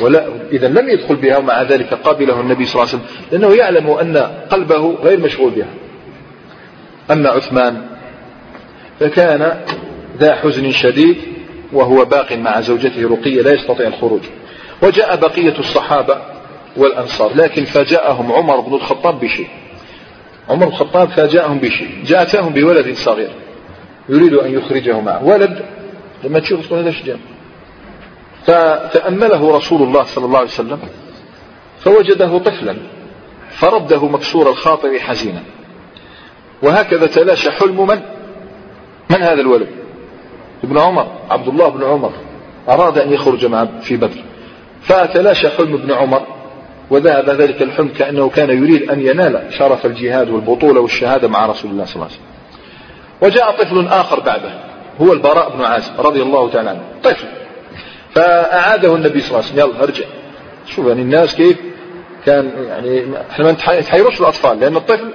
[0.00, 3.90] ولا إذا لم يدخل بها ومع ذلك قابله النبي صلى الله عليه وسلم لأنه يعلم
[3.90, 4.16] أن
[4.50, 5.68] قلبه غير مشغول بها.
[7.10, 7.82] أما عثمان
[9.00, 9.62] فكان
[10.18, 11.16] ذا حزن شديد
[11.72, 14.20] وهو باق مع زوجته رقية لا يستطيع الخروج.
[14.82, 16.22] وجاء بقية الصحابة
[16.76, 19.48] والأنصار لكن فاجأهم عمر بن الخطاب بشيء.
[20.48, 23.30] عمر بن الخطاب فاجأهم بشيء جاءتهم بولد صغير
[24.08, 25.24] يريد أن يخرجه معه.
[25.24, 25.64] ولد
[26.24, 27.16] لما تشوف تقول هذا شجاع
[28.46, 30.78] فتأمله رسول الله صلى الله عليه وسلم
[31.80, 32.76] فوجده طفلا
[33.50, 35.42] فرده مكسور الخاطر حزينا.
[36.62, 38.00] وهكذا تلاشى حلم من؟
[39.10, 39.68] من هذا الولد؟
[40.64, 42.12] ابن عمر عبد الله بن عمر.
[42.68, 44.24] أراد أن يخرج مع في بدر.
[44.82, 46.26] فتلاشى حلم ابن عمر
[46.90, 51.84] وذهب ذلك الحلم كأنه كان يريد أن ينال شرف الجهاد والبطولة والشهادة مع رسول الله
[51.84, 52.26] صلى الله عليه وسلم.
[53.22, 54.50] وجاء طفل آخر بعده
[55.00, 56.82] هو البراء بن عازب رضي الله تعالى عنه.
[57.02, 57.26] طفل.
[58.16, 59.70] فأعاده النبي صلى الله عليه وسلم.
[59.70, 60.04] يلا ارجع.
[60.66, 61.56] شوف يعني الناس كيف
[62.26, 65.10] كان يعني إحنا ما نتحيروش الأطفال لأن الطفل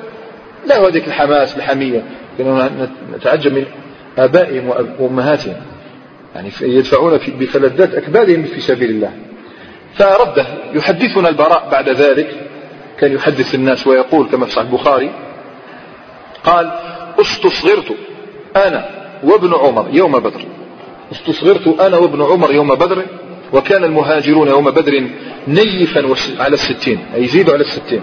[0.68, 2.04] له هذيك الحماس الحمية.
[3.16, 3.66] نتعجب من
[4.18, 5.56] آبائهم وأمهاتهم.
[6.36, 9.12] يعني يدفعون بفلذات أكبادهم في سبيل الله.
[9.96, 12.48] فرده يحدثنا البراء بعد ذلك.
[13.00, 15.12] كان يحدث الناس ويقول كما في صحيح البخاري
[16.44, 16.72] قال
[17.22, 17.96] أستصغرت
[18.56, 18.90] أنا
[19.24, 20.42] وابن عمر يوم بدر.
[21.12, 23.06] استصغرت أنا وابن عمر يوم بدر
[23.54, 25.10] وكان المهاجرون يوم بدر
[25.48, 28.02] نيفا على الستين أي يزيدوا على الستين.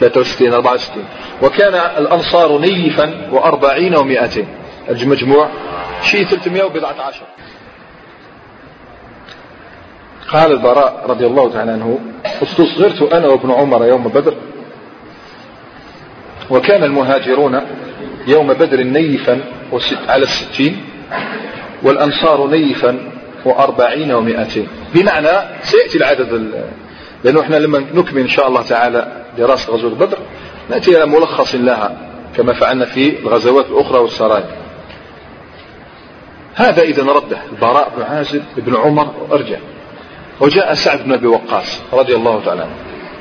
[0.00, 1.04] 63 64
[1.42, 4.46] وكان الأنصار نيفا وأربعين ومائتين.
[4.88, 5.48] المجموع
[6.02, 7.26] شيء 300 وبضعة عشر.
[10.28, 11.98] قال البراء رضي الله تعالى عنه
[12.42, 14.34] استصغرت أنا وابن عمر يوم بدر.
[16.50, 17.60] وكان المهاجرون
[18.26, 19.40] يوم بدر نيفا
[20.08, 20.84] على الستين.
[21.82, 22.98] والأنصار نيفا
[23.44, 24.68] وأربعين ومائتين.
[24.94, 25.28] بمعنى
[25.62, 26.52] سيأتي العدد
[27.24, 30.18] لأنه إحنا لما نكمل إن شاء الله تعالى دراسة غزوة بدر
[30.70, 31.96] نأتي إلى ملخص لها
[32.36, 34.56] كما فعلنا في الغزوات الأخرى والسرايا.
[36.54, 39.58] هذا إذا رده البراء بن عازب بن عمر وأرجع.
[40.40, 42.74] وجاء سعد بن أبي وقاص رضي الله تعالى عنه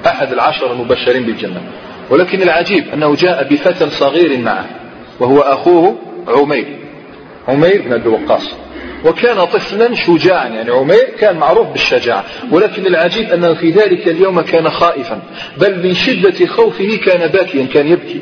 [0.07, 1.61] أحد العشر المبشرين بالجنة.
[2.09, 4.65] ولكن العجيب أنه جاء بفتى صغير معه
[5.19, 5.95] وهو أخوه
[6.27, 6.86] عمير.
[7.47, 8.49] عمير بن أبي وقاص.
[9.05, 12.23] وكان طفلا شجاعا يعني عمير كان معروف بالشجاعة.
[12.51, 15.21] ولكن العجيب أنه في ذلك اليوم كان خائفا.
[15.57, 18.21] بل من شدة خوفه كان باكيا كان يبكي.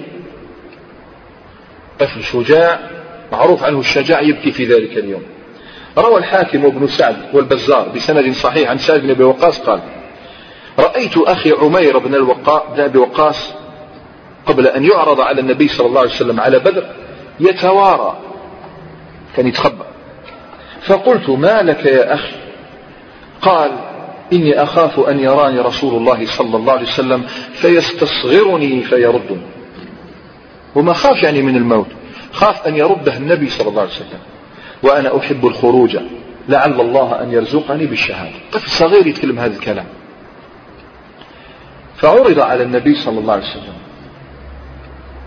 [2.00, 2.80] طفل شجاع
[3.32, 5.24] معروف عنه الشجاع يبكي في ذلك اليوم.
[5.98, 9.80] روى الحاكم وابن سعد والبزار بسند صحيح عن سعد بن أبي وقاص قال
[10.80, 13.54] رأيت أخي عمير بن الوقاء بن أبي وقاص
[14.46, 16.86] قبل أن يعرض على النبي صلى الله عليه وسلم على بدر
[17.40, 18.18] يتوارى
[19.36, 19.84] كان يتخبى
[20.82, 22.36] فقلت ما لك يا أخي؟
[23.42, 23.72] قال
[24.34, 27.22] إني أخاف أن يراني رسول الله صلى الله عليه وسلم
[27.54, 29.42] فيستصغرني فيردني.
[30.76, 31.88] وما خاف يعني من الموت
[32.32, 34.20] خاف أن يرده النبي صلى الله عليه وسلم.
[34.84, 35.98] وأنا أحب الخروج
[36.50, 38.36] لعل الله أن يرزقني بالشهادة.
[38.52, 39.86] طفل صغير يتكلم هذا الكلام.
[41.98, 43.76] فعرض على النبي صلى الله عليه وسلم.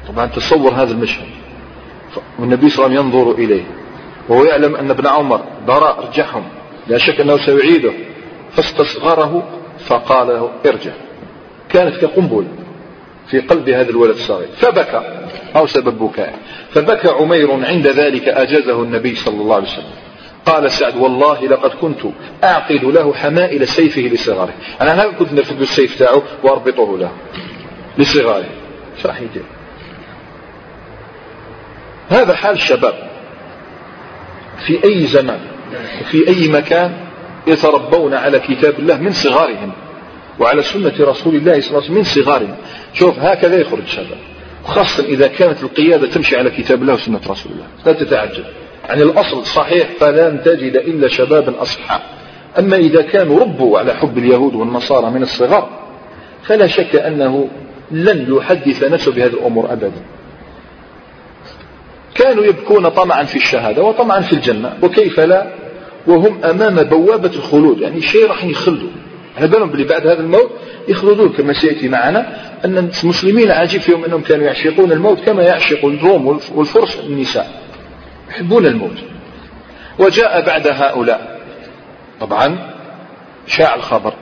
[0.09, 1.29] طبعا تصور هذا المشهد.
[2.39, 3.65] والنبي صلى الله عليه وسلم ينظر إليه.
[4.29, 6.45] وهو يعلم أن ابن عمر براء رجعهم
[6.87, 7.93] لا شك أنه سيعيده.
[8.53, 9.49] فاستصغره
[9.87, 10.93] فقال له ارجع.
[11.69, 12.47] كانت كقنبل
[13.31, 14.49] في قلب هذا الولد الصغير.
[14.57, 15.03] فبكى
[15.57, 16.35] أو سبب بكائه.
[16.71, 19.93] فبكى عمير عند ذلك أجازه النبي صلى الله عليه وسلم.
[20.47, 22.01] قال سعد والله لقد كنت
[22.45, 24.55] أعقد له حمائل سيفه لصغاره.
[24.81, 27.11] أنا أنا كنت نرفد السيف تاعه وأربطه له
[27.99, 28.49] لصغاره؟
[32.09, 33.08] هذا حال الشباب
[34.67, 35.41] في أي زمان
[36.01, 36.93] وفي أي مكان
[37.47, 39.73] يتربون على كتاب الله من صغارهم
[40.41, 42.55] وعلى سنة رسول الله صلى الله عليه وسلم من صغارهم.
[42.95, 44.19] شوف هكذا يخرج الشباب
[44.65, 47.67] خاصة إذا كانت القيادة تمشي على كتاب الله وسنة رسول الله.
[47.87, 48.45] لا تتعجب.
[48.89, 52.03] يعني الأصل صحيح فلن تجد إلا شبابا أصحاء
[52.59, 55.69] أما إذا كانوا ربوا على حب اليهود والنصارى من الصغر
[56.43, 57.49] فلا شك أنه
[57.91, 60.03] لن يحدث نفسه بهذه الأمور أبدا.
[62.19, 65.53] كانوا يبكون طمعا في الشهادة وطمعا في الجنة وكيف لا؟
[66.07, 67.81] وهم أمام بوابة الخلود.
[67.81, 68.89] يعني شيء راح يخلدوا.
[69.37, 70.51] على بالهم بلي بعد هذا الموت
[70.89, 76.41] يخلدون كما سيأتي معنا أن المسلمين عجيب فيهم أنهم كانوا يعشقون الموت كما يعشق الروم
[76.55, 77.63] والفرس النساء.
[78.29, 78.99] يحبون الموت.
[79.99, 81.41] وجاء بعد هؤلاء.
[82.21, 82.73] طبعا
[83.47, 84.15] شاع الخبر.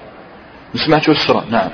[0.74, 1.70] ما سمعتوا السرى نعم.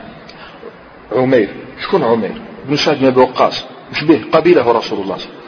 [1.13, 1.49] عمير.
[1.83, 2.33] شكون عمير؟
[2.69, 3.65] بن سعد بن أبي وقاص.
[3.93, 5.42] مش به قبيلة رسول الله صلى الله عليه وسلم.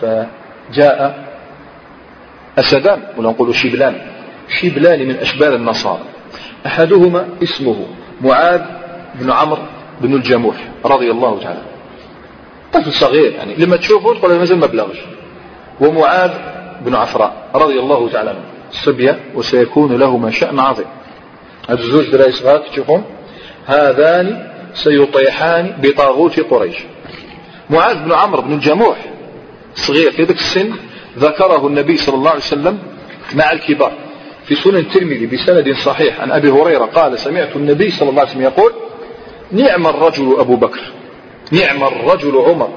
[0.00, 1.26] فجاء
[2.58, 4.00] أسدان ولا نقول شبلان.
[4.48, 6.04] شبلان من أشبال النصارى.
[6.66, 7.86] أحدهما اسمه
[8.20, 8.60] معاذ
[9.14, 9.62] بن عمرو
[10.00, 11.62] بن الجموح رضي الله تعالى
[12.72, 14.98] طفل صغير يعني لما تشوفه تقول مازال ما بلغش.
[15.80, 16.30] ومعاذ
[16.80, 18.40] بن عفراء رضي الله تعالى عنه.
[18.70, 20.86] صبية وسيكون لهما شأن عظيم.
[21.68, 23.04] هذا الزوج دراي صغار تشوفهم؟
[23.66, 26.76] هذان سيطيحان بطاغوت قريش.
[27.70, 28.96] معاذ بن عمرو بن الجموح
[29.74, 30.72] صغير في ذاك السن
[31.18, 32.78] ذكره النبي صلى الله عليه وسلم
[33.34, 33.92] مع الكبار.
[34.44, 38.42] في سنن الترمذي بسند صحيح عن أبي هريرة قال سمعت النبي صلى الله عليه وسلم
[38.42, 38.72] يقول
[39.52, 40.80] نعم الرجل أبو بكر
[41.52, 42.68] نعم الرجل عمر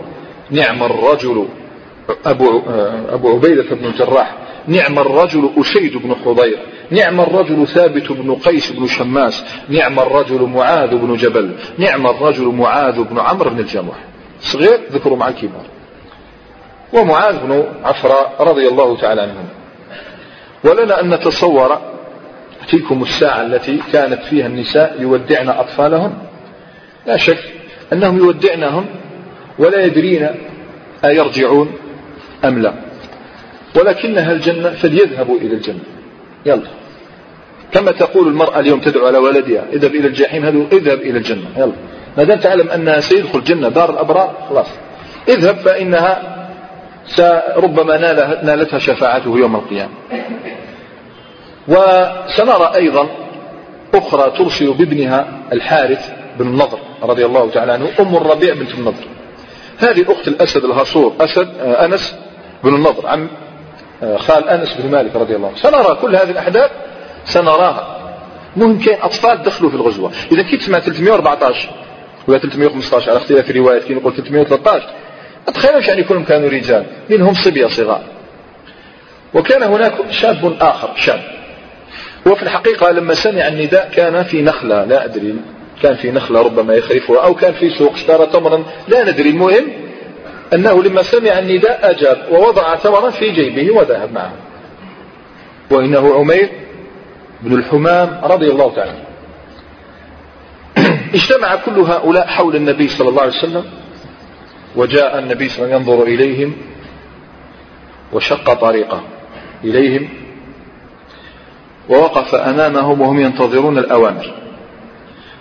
[0.52, 1.48] نعم الرجل
[2.26, 2.62] أبو,
[3.10, 6.60] أبو عبيدة بن الجراح نعم الرجل أسيد بن حضير
[6.92, 13.04] نعم الرجل ثابت بن قيس بن شماس نعم الرجل معاذ بن جبل نعم الرجل معاذ
[13.04, 13.96] بن عمرو بن الجموح.
[14.42, 15.66] صغير ذكروا مع الكبار.
[16.94, 19.48] ومعاذ بن عفراء رضي الله تعالى عنهم
[20.64, 21.78] ولنا أن نتصور
[22.70, 26.14] تلكم الساعة التي كانت فيها النساء يودعن أطفالهن.
[27.08, 27.54] لا شك
[27.94, 28.86] أنهم يودعنهم
[29.60, 30.30] ولا يدرين
[31.06, 31.74] أيرجعون
[32.46, 32.74] أم لا.
[33.76, 35.84] ولكنها الجنة فليذهبوا إلى الجنة.
[36.46, 36.68] يلا.
[37.72, 41.46] كما تقول المرأة اليوم تدعو على ولدها اذهب إلى الجحيم هذا اذهب إلى الجنة.
[41.58, 41.74] يلا.
[42.18, 44.68] ما دام تعلم أنها سيدخل الجنة دار الأبرار خلاص.
[45.28, 46.40] اذهب فإنها
[47.56, 47.98] ربما
[48.44, 49.94] نالتها شفاعته يوم القيامة.
[51.68, 53.08] وسنرى أيضا
[53.96, 59.08] أخرى ترسل بابنها الحارث بن النضر رضي الله تعالى عنه أم الربيع بنت النضر.
[59.78, 62.16] هذه أخت الأسد الهصور أسد آه، أنس
[62.64, 63.28] بن النضر عم
[64.04, 65.58] آه، خال أنس بن مالك رضي الله عنه.
[65.58, 66.72] سنرى كل هذه الأحداث
[67.26, 68.00] سنراها.
[68.56, 70.12] مهم كاين أطفال دخلوا في الغزوة.
[70.32, 71.70] إذا كنت تسمع 314
[72.28, 74.90] ولا 315 على اختلاف الروايات كي نقول 313
[75.54, 78.04] تخيلوا يعني كلهم كانوا رجال منهم صبية صغار.
[79.34, 81.22] وكان هناك شاب آخر شاب.
[82.26, 85.36] وفي الحقيقة لما سمع النداء كان في نخلة لا أدري
[85.82, 89.30] كان في نخلة ربما يخرفها أو كان في سوق اشترى تمرا لا ندري.
[89.30, 89.68] المهم
[90.54, 94.34] أنه لما سمع النداء أجاب ووضع تمرا في جيبه وذهب معه.
[95.72, 96.50] وإنه عمير
[97.42, 99.09] بن الحمام رضي الله تعالى
[101.14, 103.66] اجتمع كل هؤلاء حول النبي صلى الله عليه وسلم
[104.76, 106.54] وجاء النبي صلى الله عليه وسلم ينظر إليهم
[108.14, 109.02] وشق طريقه
[109.64, 110.10] إليهم
[111.90, 114.34] ووقف أمامهم وهم ينتظرون الأوامر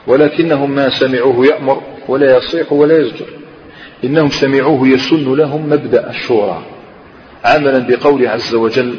[0.07, 3.27] ولكنهم ما سمعوه يأمر ولا يصيح ولا يزجر.
[4.05, 6.63] إنهم سمعوه يسن لهم مبدأ الشورى
[7.45, 8.95] عملا بقوله عز وجل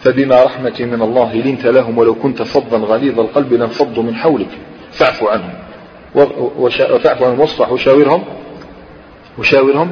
[0.00, 4.58] فبما رحمة من الله لنت لهم ولو كنت فظا غليظ القلب لانفضوا من حولك.
[4.96, 5.52] فاعف عنهم.
[6.98, 8.24] فاعف عنهم واصفح وشاورهم.
[9.38, 9.90] وشاورهم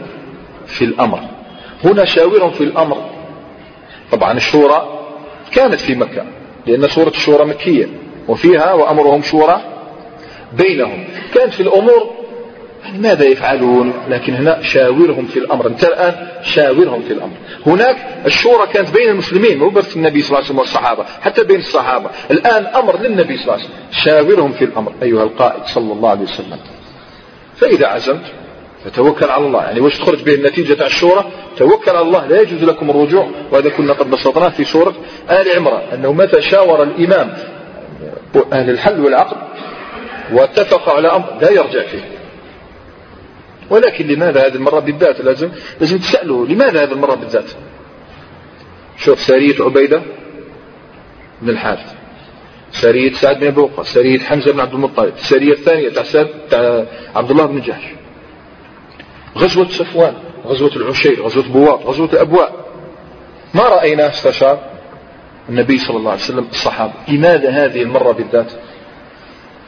[0.67, 1.21] في الأمر.
[1.85, 3.11] هنا شاورهم في الأمر.
[4.13, 4.89] طبعا الشورى
[5.53, 6.25] كانت في مكة
[6.67, 7.87] لأن سورة الشورى مكية
[8.29, 9.61] وفيها وأمرهم شورى
[10.53, 11.05] بينهم.
[11.35, 12.11] كانت في الأمور
[12.85, 15.67] يعني ماذا يفعلون؟ لكن هنا شاورهم في الأمر.
[15.67, 17.37] أنت الآن شاورهم في الأمر.
[17.67, 21.59] هناك الشورى كانت بين المسلمين مو بس النبي صلى الله عليه وسلم والصحابة حتى بين
[21.59, 22.11] الصحابة.
[22.31, 23.75] الآن أمر للنبي صلى الله عليه وسلم.
[24.05, 26.59] شاورهم في الأمر أيها القائد صلى الله عليه وسلم.
[27.57, 28.25] فإذا عزمت
[28.85, 29.63] فتوكل على الله.
[29.63, 31.25] يعني واش تخرج به النتيجة تاع الشورى؟
[31.57, 34.95] توكل على الله لا يجوز لكم الرجوع وهذا كنا قد بسطناه في سورة
[35.31, 37.35] آل عمران أنه متى شاور الإمام
[38.53, 39.37] أهل الحل والعقد
[40.33, 42.14] واتفق على أمر لا يرجع فيه.
[43.71, 45.51] ولكن لماذا هذه المرة بالذات؟ لازم
[45.81, 47.51] لازم تسأله لماذا هذه المرة بالذات؟
[48.97, 50.03] شوف سارية عبيدة
[51.43, 51.95] بن الحارث
[52.73, 56.85] سرية سعد بن أبي سرية حمزة بن عبد المطلب السرية الثانية تاع تاع
[57.15, 57.85] عبد الله بن جحش
[59.39, 60.15] غزوة صفوان
[60.47, 62.65] غزوة العشير غزوة بواط غزوة الأبواء.
[63.55, 64.59] ما رأينا استشار
[65.49, 66.93] النبي صلى الله عليه وسلم الصحابة.
[67.09, 68.53] لماذا هذه المرة بالذات؟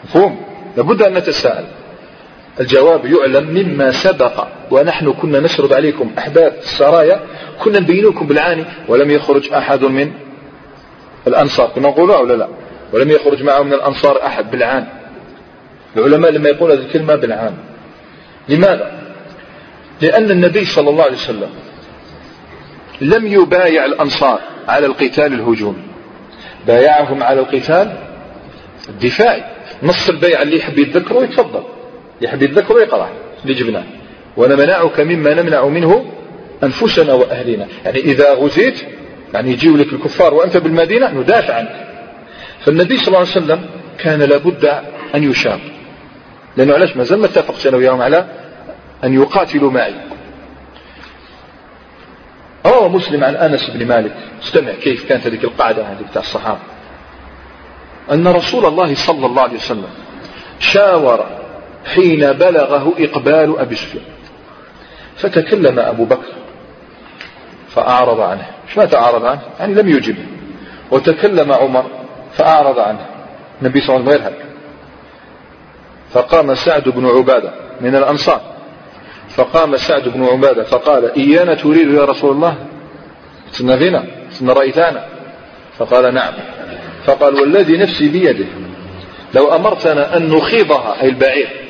[0.05, 0.40] مفهوم؟
[0.76, 1.66] لابد أن نتساءل.
[2.61, 4.46] الجواب يعلم مما سبق.
[4.70, 7.20] ونحن كنا نسرد عليكم أحداث السرايا
[7.61, 10.12] كنا نبين لكم بالعاني ولم يخرج أحد من
[11.26, 11.68] الأنصار.
[11.74, 12.48] كنا نقولها ولا لا
[12.92, 14.86] ولم يخرج معه من الأنصار أحد بالعام
[15.96, 17.57] العلماء لما يقول هذه الكلمة بالعام
[18.48, 18.92] لماذا؟
[20.02, 21.50] لأن النبي صلى الله عليه وسلم
[23.00, 25.82] لم يبايع الأنصار على القتال الهجومي.
[26.66, 27.92] بايعهم على القتال
[28.88, 29.44] الدفاعي.
[29.82, 31.62] نص البيع اللي يحب يتذكره يتفضل
[32.20, 33.10] يحب يتذكره يقرأ.
[33.42, 33.84] اللي جبناه
[34.36, 36.04] ونمنعك مما نمنع منه
[36.62, 38.80] أنفسنا وأهلنا يعني إذا غزيت
[39.34, 41.86] يعني يجيوا لك الكفار وأنت بالمدينة ندافع عنك.
[42.60, 43.66] فالنبي صلى الله عليه وسلم
[43.98, 44.64] كان لابد
[45.14, 45.60] أن يشاب.
[46.56, 48.26] لأنه علاش؟ مازال ما اتفقت أنا وياهم على
[49.04, 49.94] أن يقاتلوا معي.
[52.66, 54.14] روى مسلم عن أنس بن مالك.
[54.42, 56.60] استمع كيف كانت هذه القاعدة هذه بتاع الصحابة.
[58.12, 59.88] أن رسول الله صلى الله عليه وسلم
[60.58, 61.26] شاور
[61.95, 64.05] حين بلغه إقبال أبي سفيان.
[65.16, 66.32] فتكلم أبو بكر
[67.68, 68.47] فأعرض عنه.
[68.76, 70.16] ما تعارض عنه؟ يعني لم يجب
[70.91, 71.91] وتكلم عمر
[72.32, 73.07] فأعرض عنه.
[73.62, 74.47] النبي صلى الله عليه وسلم يرهب
[76.11, 78.41] فقام سعد بن عبادة من الأنصار.
[79.28, 82.57] فقام سعد بن عبادة فقال إيانا تريد يا رسول الله؟
[83.53, 85.07] سنا فينا سنا رأيتانا
[85.78, 86.34] فقال نعم.
[87.05, 88.47] فقال والذي نفسي بيده
[89.34, 91.65] لو أمرتنا أن نخيضها أي البعير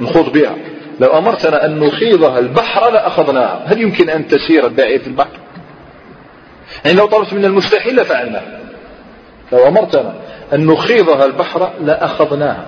[0.00, 0.56] نخوض بها.
[1.00, 5.38] لو أمرتنا أن نخيضها البحر لأخذناها هل يمكن أن تسير البعير في البحر؟
[6.84, 8.42] يعني لو طلبت من المستحيل لفعلناه
[9.52, 10.14] لو أمرتنا
[10.52, 12.66] أن نخيضها البحر لأخذناها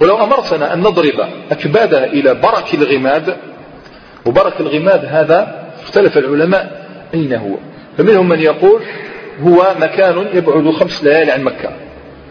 [0.00, 3.36] ولو أمرتنا أن نضرب أكبادها إلى برك الغماد
[4.26, 7.54] وبرك الغماد هذا اختلف العلماء أين هو.
[7.98, 8.80] فمنهم من يقول
[9.42, 11.70] هو مكان يبعد خمس ليالي عن مكة.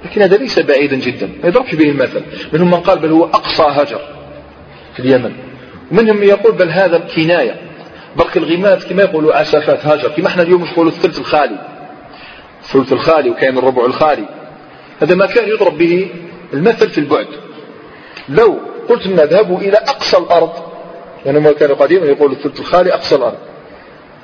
[0.06, 1.30] لكن هذا ليس بعيدا جدا.
[1.44, 2.22] ما يضربش به المثل.
[2.54, 4.02] منهم من قال بل هو أقصى هجر.
[4.94, 5.34] في اليمن.
[5.92, 7.62] ومنهم من يقول بل هذا كناية
[8.16, 11.58] برك الغماد كما يقولوا عسافات هجر كما إحنا اليوم نقولوا الثلث الخالي.
[12.64, 14.26] الثلث الخالي وكاين الربع الخالي.
[15.02, 16.10] هذا ما كان يضرب به
[16.54, 17.28] المثل في البعد.
[18.30, 20.52] لو قلت لنا اذهبوا إلى أقصى الأرض
[21.26, 23.38] يعني ما كانوا قديما يقولوا الثلث الخالي أقصى الأرض.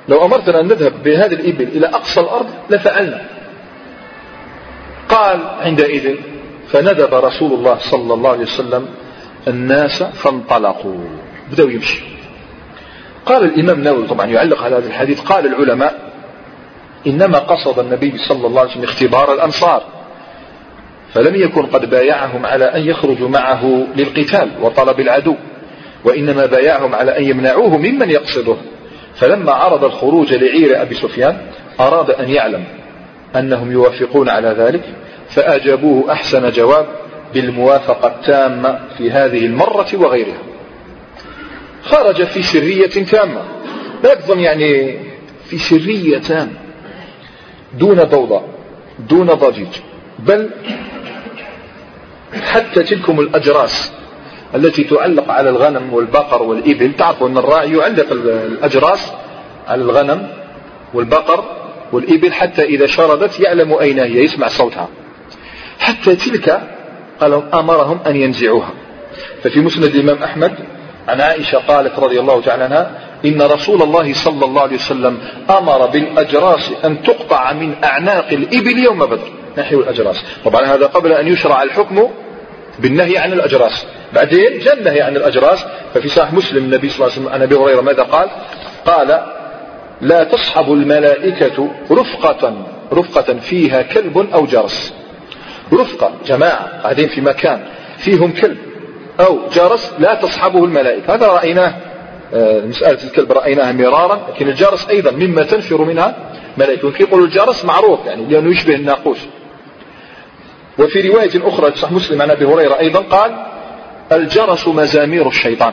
[0.08, 3.22] لو أمرتنا أن نذهب بهذه الإبل إلى أقصى الأرض لفعلنا.
[5.08, 6.16] قال عندئذ
[6.68, 8.88] فندب رسول الله صلى الله عليه وسلم
[9.48, 11.04] الناس فانطلقوا.
[11.52, 12.02] بدأوا يمشي.
[13.26, 16.10] قال الإمام النووي طبعا يعلق على هذا الحديث قال العلماء
[17.06, 19.82] إنما قصد النبي صلى الله عليه وسلم اختبار الأنصار
[21.14, 25.36] فلم يكن قد بايعهم على أن يخرجوا معه للقتال وطلب العدو
[26.04, 28.56] وإنما بايعهم على أن يمنعوه ممن يقصده.
[29.14, 31.36] فلما عرض الخروج لعير أبي سفيان
[31.80, 32.64] أراد أن يعلم
[33.36, 34.82] أنهم يوافقون على ذلك
[35.28, 36.86] فأجابوه أحسن جواب
[37.34, 40.42] بالموافقة التامة في هذه المرة وغيرها.
[41.82, 43.42] خرج في سرية تامة.
[44.04, 44.98] لا يقصد يعني
[45.44, 46.52] في سرية تامة.
[47.78, 48.48] دون ضوضاء
[48.98, 49.68] دون ضجيج.
[50.18, 50.50] بل
[52.42, 53.92] حتى تلكم الأجراس
[54.54, 56.92] التي تعلق على الغنم والبقر والإبل.
[56.92, 59.12] تعرفوا أن الراعي يعلق الأجراس
[59.68, 60.28] على الغنم
[60.94, 61.44] والبقر
[61.92, 64.24] والإبل حتى إذا شردت يعلم أين هي.
[64.24, 64.88] يسمع صوتها.
[65.78, 66.79] حتى تلك
[67.20, 68.70] قال أمرهم أن ينزعوها.
[69.42, 70.52] ففي مسند الإمام أحمد
[71.08, 72.90] عن عائشة قالت رضي الله تعالى عنها
[73.24, 75.18] إن رسول الله صلى الله عليه وسلم
[75.50, 79.32] أمر بالأجراس أن تقطع من أعناق الإبل يوم بدر.
[79.58, 80.16] نحي الأجراس.
[80.44, 82.08] طبعا هذا قبل أن يشرع الحكم
[82.78, 83.86] بالنهي عن الأجراس.
[84.14, 85.64] بعدين جاء النهي عن الأجراس.
[85.94, 88.28] ففي صحيح مسلم النبي صلى الله عليه وسلم عن أبي هريرة ماذا قال؟
[88.86, 89.26] قال
[90.00, 94.94] لا تصحب الملائكة رفقة رفقة فيها كلب أو جرس.
[95.72, 97.64] رفقة جماعة قاعدين في مكان
[97.98, 98.58] فيهم كلب
[99.20, 101.14] أو جرس لا تصحبه الملائكة.
[101.14, 101.74] هذا رأيناه
[102.34, 106.16] آه، مسألة الكلب رأيناها مرارا لكن الجرس أيضا مما تنفر منها
[106.58, 106.92] ملائكة.
[107.00, 109.18] يقول الجرس معروف يعني لأنه يشبه الناقوس.
[110.78, 113.46] وفي رواية أخرى صح مسلم عن أبي هريرة أيضا قال
[114.12, 115.72] الجرس مزامير الشيطان.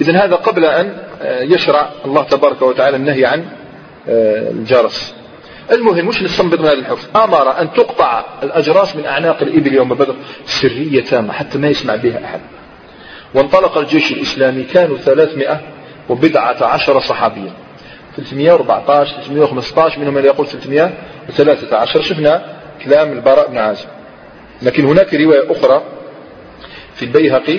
[0.00, 3.44] إذا هذا قبل أن يشرع الله تبارك وتعالى النهي عن
[4.08, 5.21] آه، الجرس.
[5.70, 10.14] المهم مش نستنبط من هذا الحكم؟ أمر أن تقطع الأجراس من أعناق الإبل يوم بدر
[10.46, 12.40] سرية تامة حتى ما يسمع بها أحد.
[13.34, 15.60] وانطلق الجيش الإسلامي كانوا ثلاثمائة
[16.08, 17.52] وبضعة عشر صحابيا.
[18.16, 22.42] 314 315 منهم من يقول 313 شفنا
[22.84, 23.88] كلام البراء بن عازم
[24.62, 25.82] لكن هناك رواية أخرى
[26.94, 27.58] في البيهقي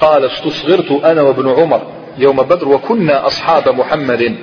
[0.00, 1.82] قال استصغرت أنا وابن عمر
[2.18, 4.36] يوم بدر وكنا أصحاب محمد.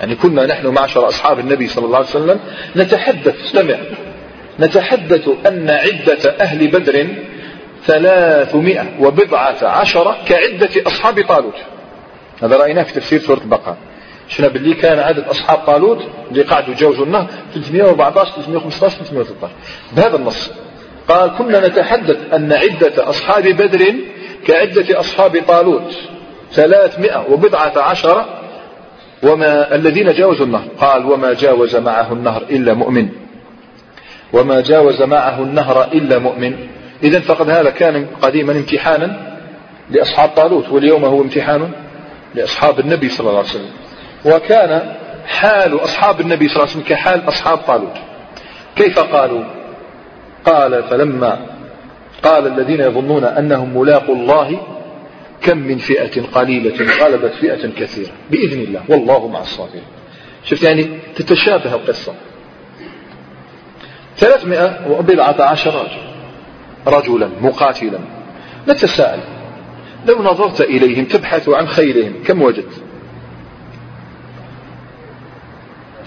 [0.00, 2.40] يعني كنا نحن معشر أصحاب النبي صلى الله عليه وسلم
[2.76, 3.76] نتحدث استمع
[4.60, 7.06] نتحدث أن عدة أهل بدر
[7.86, 11.54] ثلاثمائة وبضعة عشرة كعدة أصحاب طالوت.
[12.42, 13.76] هذا رأيناه في تفسير سورة البقرة.
[14.28, 19.52] شفنا باللي كان عدد أصحاب طالوت؟ اللي قعدوا جوزوا النهر 314 315 313
[19.92, 20.50] بهذا النص.
[21.08, 23.94] قال كنا نتحدث أن عدة أصحاب بدر
[24.46, 25.94] كعدة أصحاب طالوت
[26.52, 28.26] ثلاثمائة وبضعة عشرة
[29.24, 30.68] وما الذين جاوزوا النهر.
[30.78, 33.08] قال وما جاوز معه النهر إلا مؤمن.
[34.32, 36.56] وما جاوز معه النهر إلا مؤمن.
[37.02, 39.36] إذا فقد هذا كان قديما امتحانا
[39.90, 41.70] لأصحاب طالوت واليوم هو امتحان
[42.34, 43.70] لأصحاب النبي صلى الله عليه وسلم.
[44.24, 44.96] وكان
[45.26, 47.96] حال أصحاب النبي صلى الله عليه وسلم كحال أصحاب طالوت.
[48.76, 49.44] كيف قالوا؟
[50.44, 51.38] قال فلما
[52.22, 54.60] قال الذين يظنون أنهم ملاقوا الله
[55.44, 58.12] كم من فئة قليلة غلبت فئة كثيرة.
[58.30, 58.82] بإذن الله.
[58.88, 59.82] والله مع الصابرين.
[60.44, 62.14] شفت يعني تتشابه القصة.
[64.16, 66.02] ثلاثمائة وبضعة عشر رجل
[66.86, 67.98] رجلا مقاتلا.
[68.68, 69.20] نتساءل.
[70.08, 72.82] لو نظرت إليهم تبحث عن خيرهم كم وجدت؟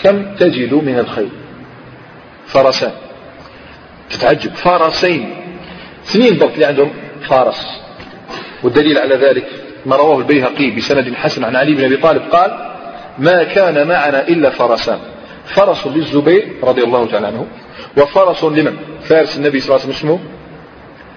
[0.04, 1.30] كم تجد من الخير؟
[2.46, 2.92] فرسان.
[4.10, 4.54] تتعجب.
[4.54, 5.36] فرسين.
[6.06, 7.87] اثنين ضبط اللي عندهم فارس.
[8.64, 9.48] والدليل على ذلك
[9.86, 12.74] ما رواه البيهقي بسند حسن عن علي بن أبي طالب قال
[13.20, 15.00] ما كان معنا إلا فرسان.
[15.46, 17.48] فرس للزبير رضي الله تعالى عنه
[17.98, 20.20] وفرس لمن؟ فارس النبي صلى الله عليه وسلم اسمه؟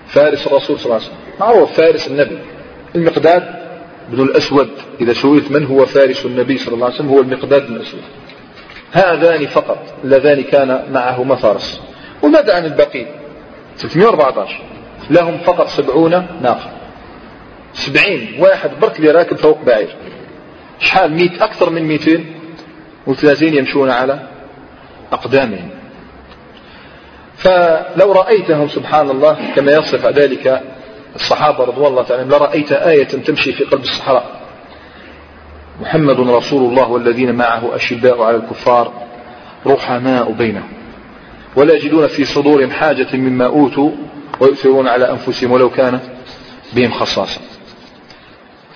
[0.07, 1.19] فارس الرسول صلى الله عليه وسلم.
[1.41, 2.39] معروف فارس النبي.
[2.95, 3.43] المقداد
[4.09, 4.71] بن الأسود
[5.01, 8.01] إذا سئلت من هو فارس النبي صلى الله عليه وسلم هو المقداد بن الأسود.
[8.93, 11.81] هذان فقط اللذان كان معهما فارس.
[12.23, 13.07] وماذا عن الباقي
[13.79, 14.63] 314
[15.11, 16.11] لهم فقط سبعون
[16.43, 16.80] ناقة.
[17.75, 19.97] سبعين واحد برك اللي راكب فوق بعير.
[20.79, 22.35] شحال ميت؟ أكثر من ميتين.
[23.07, 24.21] وثلاثين يمشون على
[25.13, 25.71] أقدامهم.
[27.37, 30.63] فلو رأيتهم سبحان الله كما يصف ذلك
[31.15, 34.41] الصحابة رضوان الله تعالى لرأيت آية تمشي في قلب الصحراء.
[35.81, 38.93] محمد رسول الله والذين معه أشداء على الكفار
[39.67, 40.73] رحماء بينهم.
[41.57, 43.91] ولا يجدون في صدورهم حاجة مما أوتوا
[44.41, 46.01] ويؤثرون على أنفسهم ولو كان
[46.73, 47.41] بهم خصاصة.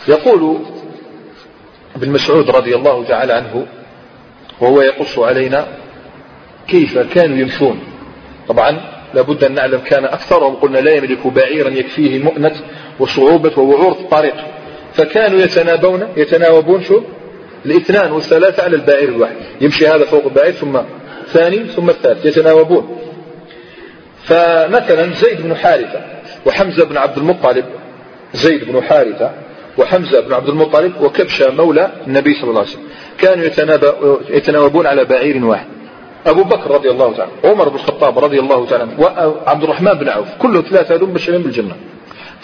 [0.09, 0.59] يقول
[1.97, 3.67] ابن مسعود رضي الله تعالى عنه
[4.61, 5.67] وهو يقص علينا
[6.69, 7.81] كيف كانوا يمشون.
[8.49, 8.81] طبعا
[9.15, 12.53] لابد أن نعلم كان أكثرهم قلنا لا يملك بعيرا يكفيه مؤنة
[13.01, 14.35] وصعوبة ووعور الطريق
[14.95, 17.03] فكانوا يتنابون يتناوبون شو؟
[17.67, 19.37] الاثنان والثلاثة على البعير الواحد.
[19.61, 20.81] يمشي هذا فوق البعير ثم
[21.27, 22.99] ثاني ثم الثالث يتناوبون.
[24.25, 26.01] فمثلا زيد بن حارثة
[26.47, 27.65] وحمزة بن عبد المطلب
[28.35, 29.31] زيد بن حارثة
[29.79, 32.89] وحمزة بن عبد المطلب وكبشة مولى النبي صلى الله عليه وسلم.
[33.19, 33.45] كانوا
[34.29, 35.67] يتناوبون على بعير واحد.
[36.27, 40.29] أبو بكر رضي الله تعالى عمر بن الخطاب رضي الله تعالى وعبد الرحمن بن عوف
[40.39, 41.77] كل ثلاثة هذول مبشرين بالجنة.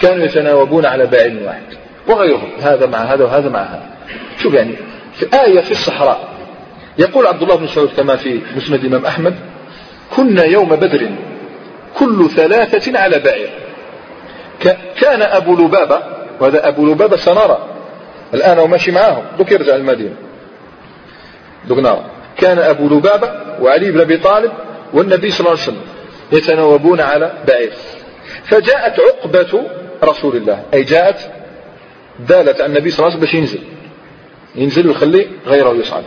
[0.00, 1.62] كانوا يتناوبون على بعير واحد.
[2.08, 3.90] وغيرهم هذا مع هذا وهذا مع هذا.
[4.42, 4.74] شوف يعني
[5.14, 6.28] في آية في الصحراء
[6.98, 9.34] يقول عبد الله بن مسعود كما في مسند الإمام أحمد
[10.16, 11.10] كنا يوم بدر
[11.98, 13.50] كل ثلاثة على بعير.
[15.00, 16.02] كان أبو لبابة
[16.41, 17.68] وهذا أبو لبابة سنرى
[18.34, 19.24] الآن هو ماشي معاهم.
[19.38, 20.14] دوك يرجع المدينة
[21.68, 22.05] دوك نرى
[22.36, 24.53] كان أبو لبابة وعلي بن أبي طالب
[24.93, 25.82] والنبي صلى الله عليه وسلم
[26.32, 27.72] يتناوبون على بعير.
[28.45, 29.62] فجاءت عقبة
[30.05, 30.62] رسول الله.
[30.74, 31.30] أي جاءت
[32.28, 33.61] دالت على النبي صلى الله عليه وسلم باش ينزل.
[34.55, 36.05] ينزل ويخلي غيره يصعد.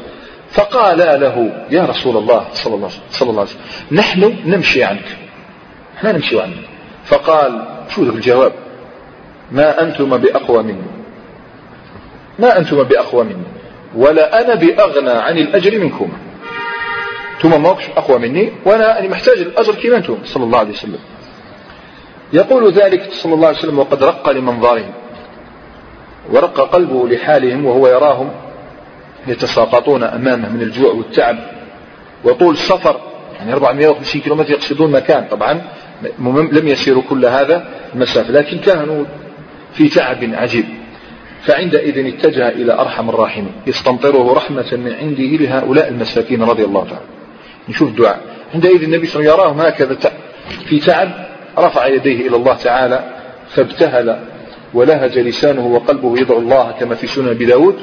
[0.51, 3.61] فقال له يا رسول الله صلى الله, صلى الله عليه وسلم
[3.91, 5.05] نحن نمشي عنك.
[5.97, 6.53] إحنا نمشي عنك.
[7.05, 8.53] فقال شو ذا الجواب؟
[9.53, 10.83] ما أنتم بأقوى مني.
[12.39, 13.45] ما أنتم بأقوى مني.
[13.95, 16.09] ولا أنا بأغنى عن الأجر منكم.
[17.41, 20.99] ثم ماكش أقوى مني وأنا أنا محتاج الأجر كما أنتم صلى الله عليه وسلم.
[22.33, 24.91] يقول ذلك صلى الله عليه وسلم وقد رق لمنظرهم.
[26.31, 28.29] ورق قلبه لحالهم وهو يراهم
[29.27, 31.37] يتساقطون أمامه من الجوع والتعب.
[32.23, 33.01] وطول السفر
[33.39, 35.27] يعني 450 كيلومتر يقصدون مكان.
[35.31, 35.61] طبعا
[36.51, 39.05] لم يسيروا كل هذا المسافة لكن كانوا
[39.73, 40.65] في تعب عجيب.
[41.41, 43.51] فعندئذ اتجه إلى أرحم الراحمين.
[43.67, 47.05] يستمطره رحمة من عنده لهؤلاء المساكين رضي الله تعالى.
[47.69, 48.21] نشوف الدعاء
[48.53, 49.97] عندئذ النبي صلى الله عليه وسلم يراهم هكذا
[50.65, 51.09] في تعب
[51.57, 53.03] رفع يديه إلى الله تعالى
[53.49, 54.19] فابتهل
[54.73, 57.75] ولهج لسانه وقلبه يدعو الله كما في سنن أبي داود.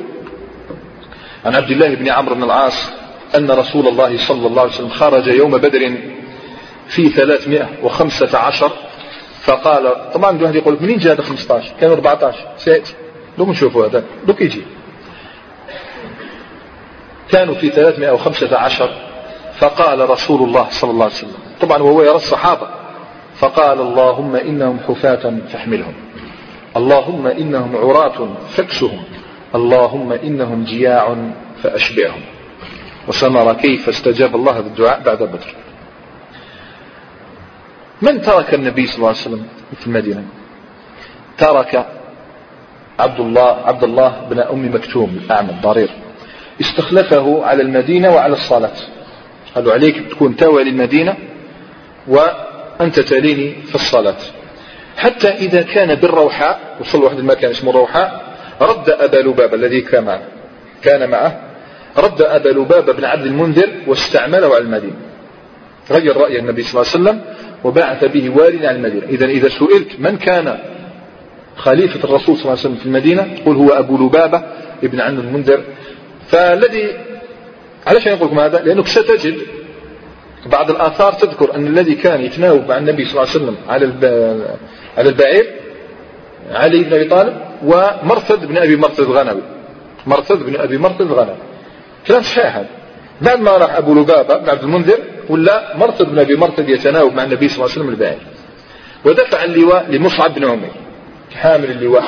[1.44, 2.90] عن عبد الله بن عمرو بن العاص
[3.36, 5.94] أن رسول الله صلى الله عليه وسلم خرج يوم بدر
[6.88, 8.72] في ثلاثمائة وخمسة عشر
[9.40, 12.94] فقال طبعا واحد يقول منين جاء 15 كان 14 سيأتي.
[13.38, 14.04] دوك نشوفوا هذا.
[14.26, 14.62] دوك يجي.
[17.30, 18.90] كانوا في 315
[19.58, 21.38] فقال رسول الله صلى الله عليه وسلم.
[21.60, 22.68] طبعا وهو يرى الصحابة.
[23.34, 25.94] فقال اللهم إنهم حفاة فاحملهم.
[26.76, 29.02] اللهم إنهم عراة فاكسهم.
[29.54, 31.16] اللهم إنهم جياع
[31.62, 32.22] فأشبعهم.
[33.08, 35.54] وسنرى كيف استجاب الله هذا الدعاء بعد بدر.
[38.02, 39.46] من ترك النبي صلى الله عليه وسلم
[39.80, 40.24] في المدينة؟
[41.38, 41.86] ترك
[42.98, 45.90] عبد الله عبد الله بن أم مكتوم الأعمى الضرير.
[46.60, 48.72] استخلفه على المدينة وعلى الصلاة
[49.54, 51.16] قالوا عليك تكون تاوى للمدينة
[52.08, 54.16] وأنت تليني في الصلاة
[54.96, 60.22] حتى إذا كان بالروحاء وصل واحد المكان اسمه الروحاء رد أبا لبابة الذي كان معه
[60.82, 61.40] كان معه
[61.96, 64.96] رد أبا لبابة بن عبد المنذر واستعمله على المدينة.
[65.90, 67.34] غير رأي النبي صلى الله عليه وسلم
[67.64, 69.06] وبعث به والي على المدينة.
[69.06, 70.58] إذا إذا سئلت من كان
[71.56, 74.42] خليفة الرسول صلى الله عليه وسلم في المدينة تقول هو أبو لبابة
[74.84, 75.60] ابن عم المنذر.
[76.28, 76.92] فالذي
[77.86, 79.38] علاش نقول لكم هذا؟ لأنك ستجد
[80.46, 83.86] بعض الآثار تذكر أن الذي كان يتناوب مع النبي صلى الله عليه وسلم على
[84.98, 85.46] على البعير
[86.50, 89.42] علي بن أبي طالب ومرثد بن أبي مرثد الغنوي.
[90.06, 91.36] مرثد بن أبي مرثد الغنوي.
[92.06, 92.68] كلام صحيح هذا.
[93.22, 94.98] بعد ما راح أبو لبابة بن عبد المنذر
[95.30, 98.18] ولا مرثد بن أبي مرثد يتناوب مع النبي صلى الله عليه وسلم البعير
[99.04, 100.72] ودفع اللواء لمصعب بن عمير
[101.34, 102.04] حامل اللواء.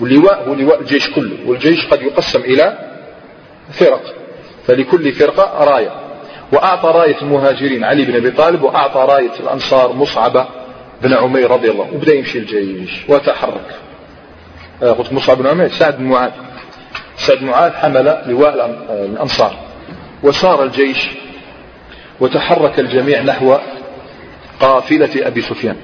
[0.00, 2.78] واللواء هو لواء الجيش كله والجيش قد يقسم إلى
[3.72, 4.14] فرق.
[4.66, 5.90] فلكل فرقة راية.
[6.52, 10.46] وأعطى راية المهاجرين علي بن أبي طالب وأعطى راية الأنصار مصعب
[11.02, 13.78] بن عمير رضي الله وبدأ يمشي الجيش وتحرك.
[14.82, 16.30] آه، قلت مصعب بن عمير سعد بن معاذ.
[17.16, 19.56] سعد بن معاذ حمل لواء الأنصار.
[20.22, 21.08] وسار الجيش
[22.20, 23.56] وتحرك الجميع نحو
[24.60, 25.76] قافلة أبي سفيان.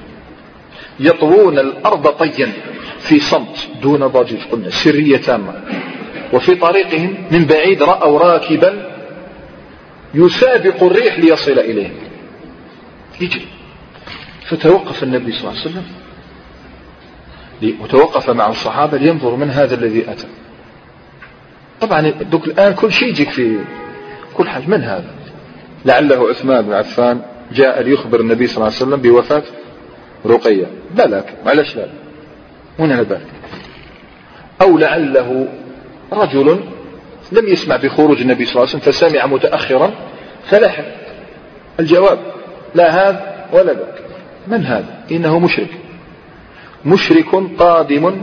[0.99, 2.51] يطوون الأرض طيا
[2.99, 5.53] في صمت دون ضجيج قلنا سرية تامة.
[6.33, 8.91] وفي طريقهم من بعيد رأوا راكبا
[10.13, 11.95] يسابق الريح ليصل إليهم.
[13.21, 13.47] يجري.
[14.49, 15.85] فتوقف النبي صلى الله عليه وسلم.
[17.81, 20.27] وتوقف مع الصحابة لينظروا من هذا الذي أتى.
[21.81, 23.59] طبعا دوك الآن كل شيء يجيك في
[24.33, 24.63] كل حاجة.
[24.67, 25.20] من هذا؟
[25.85, 27.21] لعله عثمان بن عفان
[27.53, 29.43] جاء ليخبر النبي صلى الله عليه وسلم بوفاة
[30.25, 30.65] رقية.
[30.91, 31.87] بلك معلش لا
[32.79, 33.27] على بالك
[34.61, 35.47] أو لعله
[36.13, 36.59] رجل
[37.31, 39.91] لم يسمع بخروج النبي صلى الله عليه وسلم فسمع متأخرا
[40.43, 40.85] فلحق
[41.79, 42.19] الجواب
[42.75, 44.01] لا هذا ولا ذاك.
[44.47, 45.69] من هذا؟ إنه مشرك.
[46.85, 48.21] مشرك قادم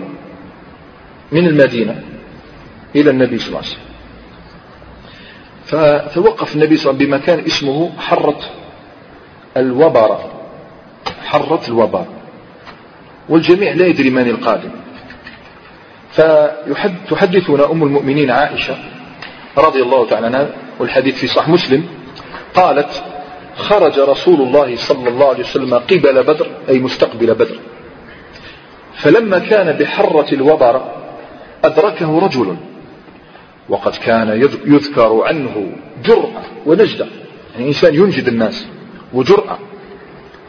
[1.32, 2.02] من المدينة
[2.96, 3.88] إلى النبي صلى الله عليه وسلم.
[5.69, 8.41] فتوقف النبي صلى الله عليه وسلم بمكان اسمه حرة
[9.57, 10.19] الوبر.
[11.25, 12.07] حرة الوبر.
[13.29, 14.71] والجميع لا يدري من القادم.
[16.12, 18.77] فتحدثنا أم المؤمنين عائشة
[19.59, 20.49] رضي الله تعالى عنها
[20.79, 21.85] والحديث في صح مسلم
[22.55, 23.03] قالت
[23.57, 27.59] خرج رسول الله صلى الله عليه وسلم قبل بدر أي مستقبل بدر.
[28.95, 30.83] فلما كان بحرة الوبر
[31.64, 32.57] أدركه رجل.
[33.69, 35.73] وقد كان يذكر عنه
[36.05, 37.07] جرأة ونجدة.
[37.55, 38.66] يعني إنسان ينجد الناس
[39.12, 39.59] وجرأة.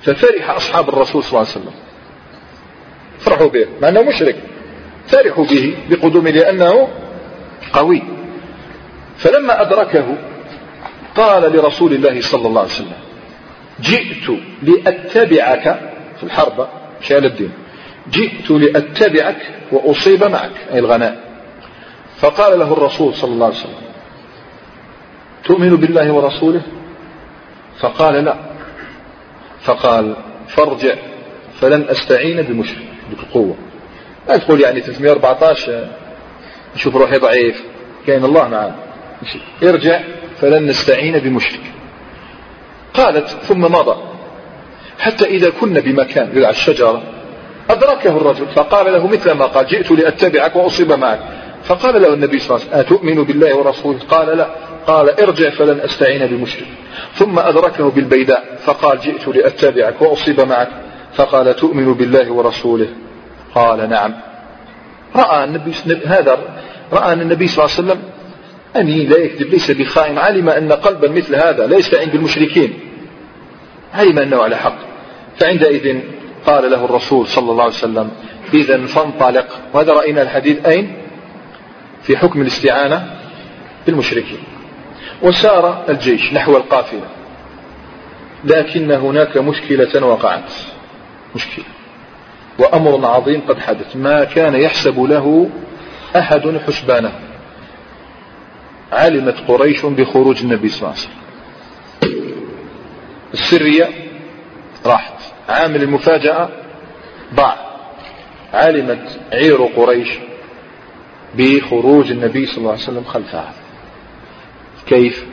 [0.01, 1.73] ففرح أصحاب الرسول صلى الله عليه وسلم.
[3.19, 4.35] فرحوا به مع أنه مشرك.
[5.07, 6.87] فرحوا به بقدومه لأنه
[7.73, 8.01] قوي.
[9.17, 10.17] فلما أدركه
[11.15, 12.93] قال لرسول الله صلى الله عليه وسلم
[13.81, 16.67] جئت لأتبعك في الحرب
[17.01, 17.51] شال الدين
[18.11, 19.37] جئت لأتبعك
[19.71, 21.28] وأصيب معك أي الغناء.
[22.21, 23.89] فقال له الرسول صلى الله عليه وسلم
[25.43, 26.61] تؤمن بالله ورسوله؟
[27.79, 28.35] فقال لا.
[29.61, 30.15] فقال
[30.47, 30.95] فارجع
[31.61, 32.83] فلن أستعين بمشرك
[33.23, 33.55] القوة
[34.27, 35.87] لا تقول يعني 314
[36.75, 37.63] نشوف روحي ضعيف.
[38.07, 38.75] كاين الله معنا.
[39.63, 40.01] ارجع
[40.41, 41.61] فلن نستعين بمشرك.
[42.93, 43.95] قالت ثم مضى.
[44.99, 47.03] حتى إذا كنا بمكان على الشجرة
[47.69, 51.19] أدركه الرجل فقال له مثل ما قال جئت لأتبعك وأصيب معك.
[51.63, 54.47] فقال له النبي صلى الله عليه وسلم أتؤمن بالله ورسوله؟ قال لا.
[54.87, 56.67] قال ارجع فلن أستعين بمشرك.
[57.15, 60.69] ثم أدركه بالبيداء فقال جئت لأتبعك وأصيب معك.
[61.13, 62.87] فقال تؤمن بالله ورسوله؟
[63.55, 64.13] قال نعم.
[65.15, 65.71] رأى النبي
[66.05, 66.37] هذا
[66.93, 68.03] رأى أن النبي صلى الله عليه وسلم
[68.75, 72.79] أني لا يكذب ليس بخائن علم أن قلبا مثل هذا لا يستعين بالمشركين.
[73.93, 74.77] علم أنه على حق.
[75.39, 75.99] فعندئذ
[76.45, 78.11] قال له الرسول صلى الله عليه وسلم
[78.53, 79.47] إذا فانطلق.
[79.73, 81.08] وهذا رأينا الحديث أين؟
[82.09, 83.15] في حكم الاستعانة
[83.85, 84.39] بالمشركين.
[85.21, 87.07] وسار الجيش نحو القافلة.
[88.43, 90.51] لكن هناك مشكلة وقعت.
[91.35, 91.65] مشكلة.
[92.59, 93.95] وأمر عظيم قد حدث.
[93.95, 95.49] ما كان يحسب له
[96.15, 97.11] أحد حسبانه.
[98.91, 101.19] علمت قريش بخروج النبي صلى الله عليه وسلم.
[103.33, 103.89] السرية
[104.85, 105.13] راحت.
[105.49, 106.49] عامل المفاجأة
[107.33, 107.55] ضاع
[108.53, 110.09] علمت عير قريش
[111.37, 113.53] بخروج النبي صلى الله عليه وسلم خلفها
[114.87, 115.25] كيف؟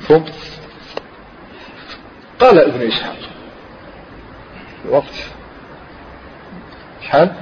[0.00, 0.32] فهمت
[2.40, 3.16] قال ابن إسحاق.
[4.84, 5.14] الوقت
[7.02, 7.34] شحال؟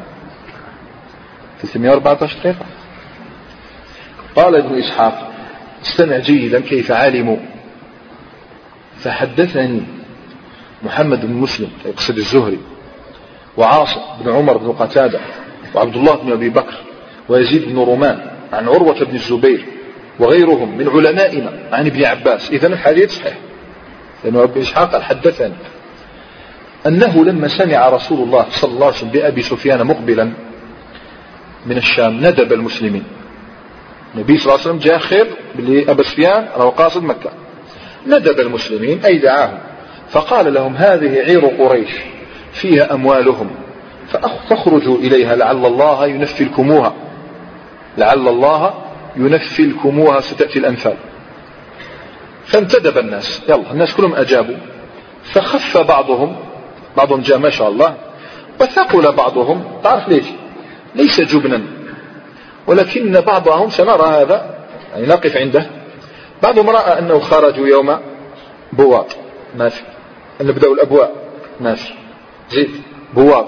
[1.63, 2.67] 314 دقيقة.
[4.37, 5.33] قال ابن إسحاق
[5.83, 7.37] استمع جيدا كيف علموا.
[8.99, 9.83] فحدثني
[10.83, 12.59] محمد بن مسلم يقصد الزهري
[13.57, 15.21] وعاصم بن عمر بن قتادة
[15.75, 16.75] وعبد الله بن أبي بكر
[17.29, 18.19] ويزيد بن رومان
[18.53, 19.65] عن عروة بن الزبير
[20.19, 22.51] وغيرهم من علمائنا عن ابن عباس.
[22.51, 23.39] إذا الحديث صحيح.
[24.25, 25.55] لأنه ابن إسحاق قال حدثني
[26.87, 30.33] أنه لما سمع رسول الله صلى الله عليه وسلم بأبي سفيان مقبلا
[31.67, 33.05] من الشام ندب المسلمين.
[34.15, 37.31] النبي صلى الله عليه وسلم جاء خير باللي أبا سفيان راه قاصد مكة.
[38.07, 39.59] ندب المسلمين أي دعاهم.
[40.11, 41.91] فقال لهم هذه عير قريش
[42.53, 43.51] فيها أموالهم
[44.49, 46.95] فاخرجوا إليها لعل الله ينفلكموها
[47.99, 48.75] لعل الله
[49.17, 50.97] ينفلكموها ستأتي الأنفال.
[52.45, 53.43] فانتدب الناس.
[53.49, 54.57] يلا الناس كلهم أجابوا.
[55.23, 56.37] فخف بعضهم.
[56.97, 57.97] بعضهم جاء ما شاء الله.
[58.61, 59.81] وثقل بعضهم.
[59.85, 60.25] تعرف ليش؟
[60.95, 61.63] ليس جبنا.
[62.67, 64.59] ولكن بعضهم سنرى هذا.
[64.95, 65.67] يعني نقف عنده.
[66.43, 67.99] بعضهم رأى أنه خرجوا يوم
[68.73, 69.17] بواط.
[69.57, 69.83] ماشي
[70.41, 71.13] نبدأ الأبواء.
[71.61, 71.95] ماشي
[72.51, 72.71] زيد.
[73.15, 73.47] بواط.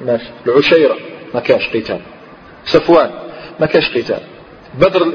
[0.00, 0.96] ماشي العشيرة.
[1.34, 2.00] ما كاش قتال.
[2.64, 3.25] صفوان.
[3.60, 4.20] ما كاش قتال.
[4.80, 5.12] بدر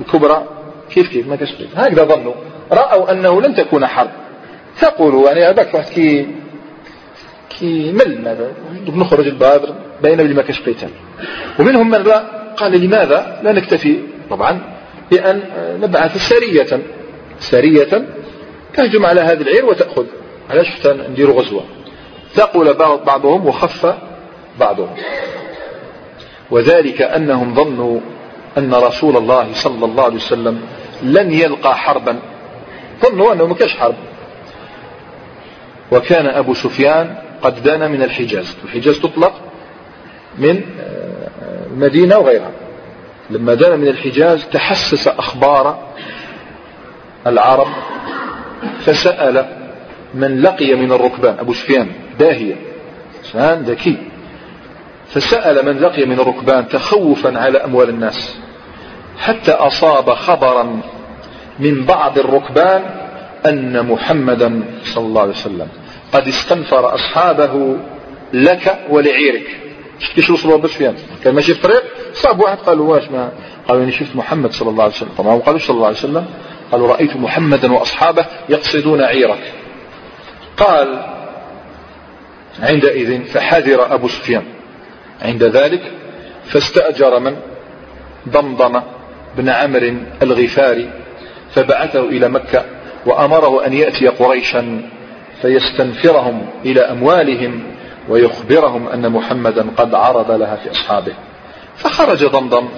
[0.00, 0.48] الكبرى
[0.90, 1.68] كيف كيف؟ ما كاش قتال.
[1.76, 2.34] هكذا ظنوا.
[2.72, 4.10] رأوا أنه لن تكون حرب.
[4.80, 6.26] تقولوا يعني هذاك واحد كي
[7.58, 8.36] كي مل
[8.88, 10.90] نخرج البادر بين ما كاش قتال.
[11.58, 12.12] ومنهم من
[12.56, 13.98] قال لماذا لا نكتفي؟
[14.30, 14.60] طبعا
[15.10, 15.42] بأن
[15.80, 16.82] نبعث سرية.
[17.38, 18.06] سرية
[18.74, 20.06] تهجم على هذه العير وتأخذ.
[20.50, 21.64] علاش؟ حتى نديروا غزوة.
[22.32, 22.74] ثقل
[23.06, 23.94] بعضهم وخف
[24.60, 24.96] بعضهم.
[26.54, 28.00] وذلك أنهم ظنوا
[28.58, 30.60] أن رسول الله صلى الله عليه وسلم
[31.02, 32.18] لن يلقى حربا.
[33.02, 33.94] ظنوا أنه ما حرب.
[35.92, 38.56] وكان أبو سفيان قد دان من الحجاز.
[38.64, 39.32] الحجاز تطلق
[40.38, 40.62] من
[41.70, 42.50] المدينة وغيرها.
[43.30, 45.88] لما دان من الحجاز تحسس أخبار
[47.26, 47.68] العرب
[48.80, 49.46] فسأل
[50.14, 51.38] من لقي من الركبان.
[51.38, 51.88] أبو سفيان
[52.18, 52.56] داهية
[53.22, 54.13] سفيان ذكي.
[55.14, 58.38] فسأل من لقي من الركبان تخوفا على أموال الناس
[59.18, 60.80] حتى أصاب خبرا
[61.58, 62.82] من بعض الركبان
[63.46, 65.68] أن محمدا صلى الله عليه وسلم.
[66.12, 67.76] قد استنفر أصحابه
[68.32, 69.60] لك ولعيرك.
[69.98, 70.94] شفت كيش وصلوا أبو سفيان
[71.24, 73.32] كان ماشي في الطريق صاب واحد قالوا واش ما؟
[73.68, 75.10] قالوا أنا شفت محمد صلى الله عليه وسلم.
[75.18, 76.26] طبعا ما قالوش صلى الله عليه وسلم.
[76.72, 79.52] قالوا رأيت محمدا وأصحابه يقصدون عيرك.
[80.56, 81.06] قال
[82.62, 84.44] عندئذ فحذر أبو سفيان.
[85.22, 85.92] عند ذلك
[86.44, 87.36] فاستأجر من؟
[88.28, 88.80] ضمضم
[89.36, 90.90] بن عمرو الغفاري
[91.54, 92.64] فبعثه إلى مكة
[93.06, 94.82] وأمره أن يأتي قريشا
[95.42, 97.62] فيستنفرهم إلى أموالهم
[98.08, 101.12] ويخبرهم أن محمدا قد عرض لها في أصحابه.
[101.76, 102.68] فخرج ضمضم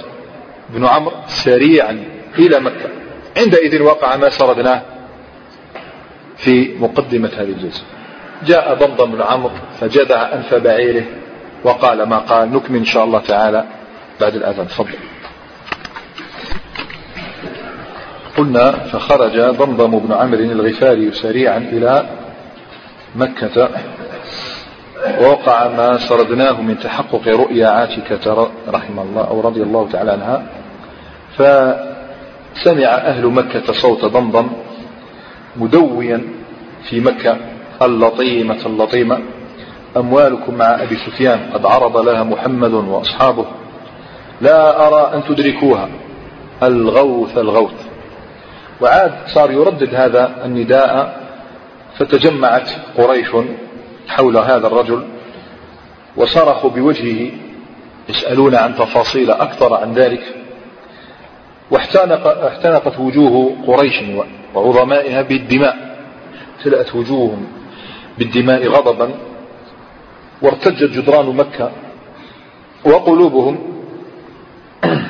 [0.71, 2.05] بن عمرو سريعا
[2.39, 2.89] إلى مكة.
[3.37, 4.83] عندئذ وقع ما سردناه
[6.37, 7.83] في مقدمة هذه الجلسة.
[8.47, 11.05] جاء ضمضم بن عمرو فجدع أنف بعيره
[11.67, 12.53] وقال ما قال.
[12.55, 13.65] نكمل إن شاء الله تعالى
[14.21, 14.69] بعد الأذان.
[14.69, 14.95] تفضل.
[18.37, 22.07] قلنا فخرج ضمضم بن عمرو الغفاري سريعا إلى
[23.17, 23.57] مكة
[25.21, 30.39] ووقع ما سردناه من تحقق رؤيا عاتكة رحمه الله أو رضي الله تعالى عنها.
[31.37, 34.49] فسمع أهل مكة صوت ضمضم
[35.57, 36.19] مدويا
[36.85, 37.37] في مكة
[37.83, 39.19] اللطيمة اللطيمة.
[39.97, 43.47] أموالكم مع أبي سفيان قد عرض لها محمد وأصحابه.
[44.41, 45.89] لا أرى أن تدركوها.
[46.63, 47.87] الغوث الغوث.
[48.81, 51.21] وعاد صار يردد هذا النداء
[51.99, 53.29] فتجمعت قريش
[54.09, 55.05] حول هذا الرجل
[56.17, 57.31] وصرخوا بوجهه
[58.09, 60.23] يسألون عن تفاصيل أكثر عن ذلك.
[61.71, 64.03] واحتنق احتنقت وجوه قريش
[64.55, 65.97] وعظمائها بالدماء.
[66.59, 67.47] امتلأت وجوههم
[68.19, 69.11] بالدماء غضبا.
[70.43, 71.73] وارتجت جدران مكة
[72.85, 73.59] وقلوبهم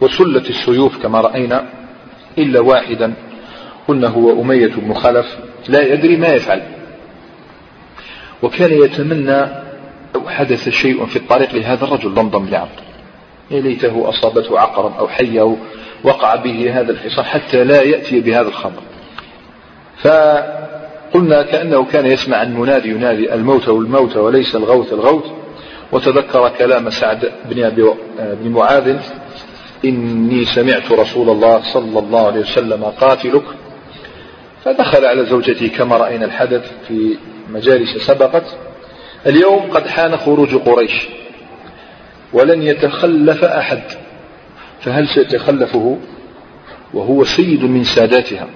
[0.00, 1.68] وسلت السيوف كما رأينا
[2.38, 3.14] إلا واحدا
[3.88, 6.62] قلنا هو أمية بن خلف لا يدري ما يفعل.
[8.42, 9.46] وكان يتمنى
[10.14, 12.80] لو حدث شيء في الطريق لهذا الرجل ضمضم بن عبد.
[13.50, 15.56] يا ليته أصابته عقرب أو حية
[16.04, 18.82] وقع به هذا الحصان حتى لا يأتي بهذا الخبر
[21.12, 25.24] فقلنا كأنه كان يسمع المنادي ينادي الموت والموت وليس الغوث الغوث.
[25.92, 28.96] وتذكر كلام سعد بن, أبي بن معاذ
[29.84, 33.42] إني سمعت رسول الله صلى الله عليه وسلم قاتلك.
[34.64, 37.16] فدخل على زوجته كما رأينا الحدث في
[37.50, 38.56] مجالس سبقت.
[39.26, 41.08] اليوم قد حان خروج قريش
[42.32, 43.82] ولن يتخلف أحد.
[44.80, 45.98] فهل سيتخلفه؟
[46.94, 48.46] وهو سيد من ساداتها.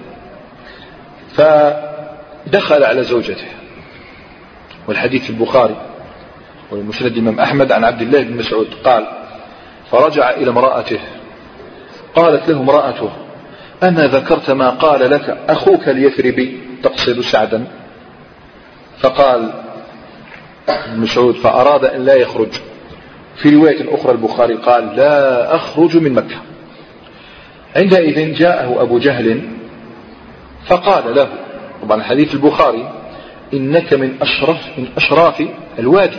[2.47, 3.47] فدخل على زوجته.
[4.87, 5.75] والحديث في البخاري
[6.71, 9.07] والمسند الإمام أحمد عن عبد الله بن مسعود قال
[9.91, 10.99] فرجع إلى امرأته
[12.15, 13.09] قالت له امرأته
[13.83, 17.67] أما ذكرت ما قال لك أخوك اليثربي تقصد سعدا؟
[18.99, 19.53] فقال
[20.69, 22.51] ابن مسعود فأراد أن لا يخرج.
[23.35, 26.35] في رواية أخرى البخاري قال لا أخرج من مكة.
[27.75, 29.41] عندئذ جاءه أبو جهل
[30.65, 31.46] فقال له
[31.81, 32.91] طبعا حديث البخاري
[33.53, 35.43] إنك من أشرف من أشراف
[35.79, 36.17] الوادي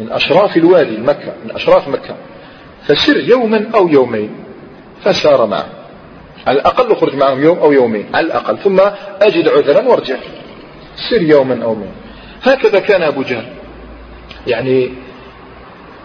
[0.00, 2.16] من أشراف الوادي مكة من أشراف مكة.
[2.86, 4.30] فسر يوما أو يومين
[5.04, 5.66] فسار معه.
[6.46, 8.58] على الأقل اخرج معهم يوم أو يومين على الأقل.
[8.58, 8.80] ثم
[9.22, 10.16] أجد عذرا وارجع.
[11.10, 11.92] سر يوما أو يومين.
[12.42, 13.46] هكذا كان أبو جهل.
[14.46, 14.90] يعني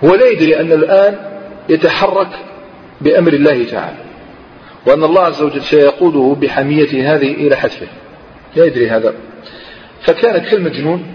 [0.03, 1.17] هو لا يدري أن الآن
[1.69, 2.29] يتحرك
[3.01, 3.97] بأمر الله تعالى
[4.85, 7.87] وأن الله عز وجل سيقوده بحمية هذه إلى حتفه.
[8.57, 9.13] لا يدري هذا.
[10.01, 11.05] فكان كالمجنون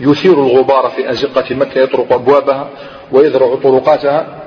[0.00, 2.70] يثير الغبار في أزقة مكة يطرق أبوابها
[3.12, 4.42] ويذرع طرقاتها.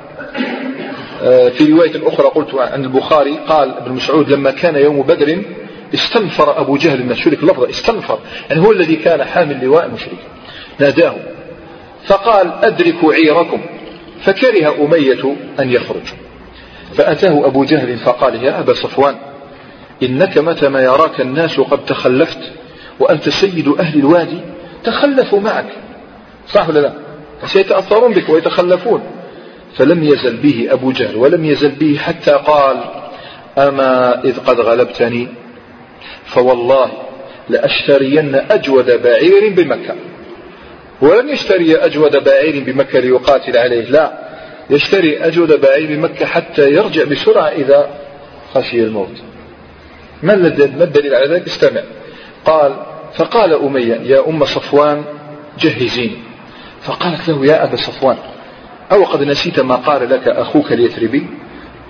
[1.24, 5.42] آه، في رواية أخرى قلت عن البخاري قال ابن مسعود لما كان يوم بدر
[5.94, 7.18] استنفر أبو جهل الناس.
[7.18, 8.20] شرك اللفظة؟ استنفر.
[8.50, 10.18] يعني هو الذي كان حامل لواء المشرك
[10.80, 11.16] ناداه.
[12.06, 13.62] فقال أدركوا عيركم.
[14.22, 16.14] فكره أمية أن يخرج.
[16.94, 19.16] فأتاه أبو جهل فقال يا أبا صفوان.
[20.04, 22.40] إنك متى ما يراك الناس قد تخلفت
[23.00, 24.40] وأنت سيد أهل الوادي
[24.84, 25.70] تخلفوا معك.
[26.48, 26.94] صح ولا لا؟
[27.46, 29.02] سيتأثرون بك ويتخلفون.
[29.78, 32.78] فلم يزل به أبو جهل ولم يزل به حتى قال
[33.58, 35.28] أما إذ قد غلبتني؟
[36.26, 36.92] فوالله
[37.50, 39.96] لأشترين أجود بعير بمكة.
[41.02, 44.20] ولن يشتري أجود بعير بمكة ليقاتل عليه لا.
[44.70, 47.90] يشتري أجود بعير بمكة حتى يرجع بسرعة إذا
[48.54, 49.29] خشي الموت.
[50.24, 51.82] ما الدليل على ذلك؟ استمع.
[52.46, 52.76] قال
[53.14, 55.04] فقال أمية يا أم صفوان
[55.60, 56.18] جهزيني
[56.82, 58.18] فقالت له يا أبا صفوان
[58.92, 61.28] أو قد نسيت ما قال لك أخوك اليثربي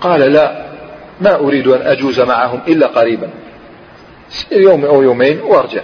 [0.00, 0.66] قال لا
[1.20, 3.30] ما أريد أن أجوز معهم إلا قريبا
[4.52, 5.82] يوم أو يومين وأرجع.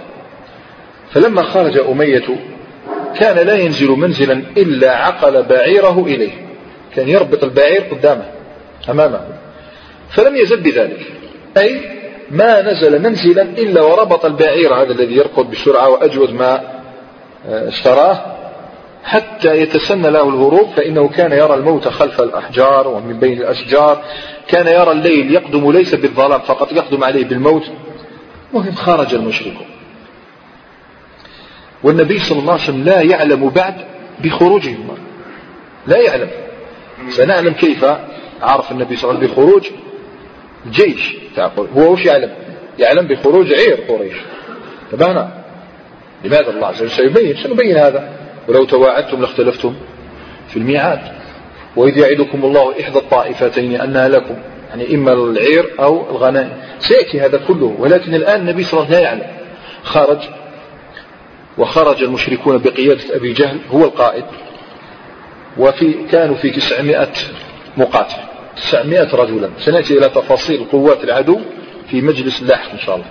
[1.11, 2.25] فلما خرج أمية
[3.19, 6.47] كان لا ينزل منزلا إلا عقل بعيره إليه
[6.95, 8.25] كان يربط البعير قدامه
[8.89, 9.19] أمامه.
[10.09, 11.11] فلم يزل بذلك.
[11.57, 11.96] أي
[12.31, 16.77] ما نزل منزلا إلا وربط البعير هذا الذي يركض بسرعة وأجود ما
[17.47, 18.37] آه، اشتراه.
[19.03, 24.03] حتى يتسنى له الهروب فإنه كان يرى الموت خلف الأحجار ومن بين الأشجار.
[24.47, 27.63] كان يرى الليل يقدم ليس بالظلام فقط يقدم عليه بالموت.
[28.53, 29.67] وهم خرج المشركون
[31.83, 33.75] والنبي صلى الله عليه وسلم لا يعلم بعد
[34.23, 34.97] بخروجهم.
[35.87, 36.29] لا يعلم.
[37.09, 37.85] سنعلم كيف
[38.41, 39.67] عرف النبي صلى الله عليه وسلم بخروج.
[40.69, 41.17] جيش
[41.77, 42.31] هو وش يعلم؟
[42.79, 44.17] يعلم بخروج عير قريش.
[44.91, 45.43] تبانا.
[46.23, 48.11] لماذا الله عز وجل سيبين؟ سنبين هذا.
[48.47, 49.75] ولو تواعدتم لاختلفتم
[50.49, 51.01] في الميعاد.
[51.75, 54.35] وإذ يعدكم الله إحدى الطائفتين أنها لكم.
[54.69, 56.53] يعني إما العير أو الغنائم.
[56.79, 57.75] سيأتي هذا كله.
[57.79, 59.37] ولكن الآن النبي صلى الله عليه وسلم لا يعلم.
[59.83, 60.19] خرج.
[61.57, 63.59] وخرج المشركون بقيادة أبي جهل.
[63.71, 64.25] هو القائد.
[65.57, 67.13] وفي كانوا في تسعمائة
[67.77, 68.26] مقاتل.
[68.57, 69.49] تسعمائة رجلا.
[69.59, 71.39] سنأتي إلى تفاصيل قوات العدو
[71.89, 73.07] في مجلس لاحق إن شاء الله.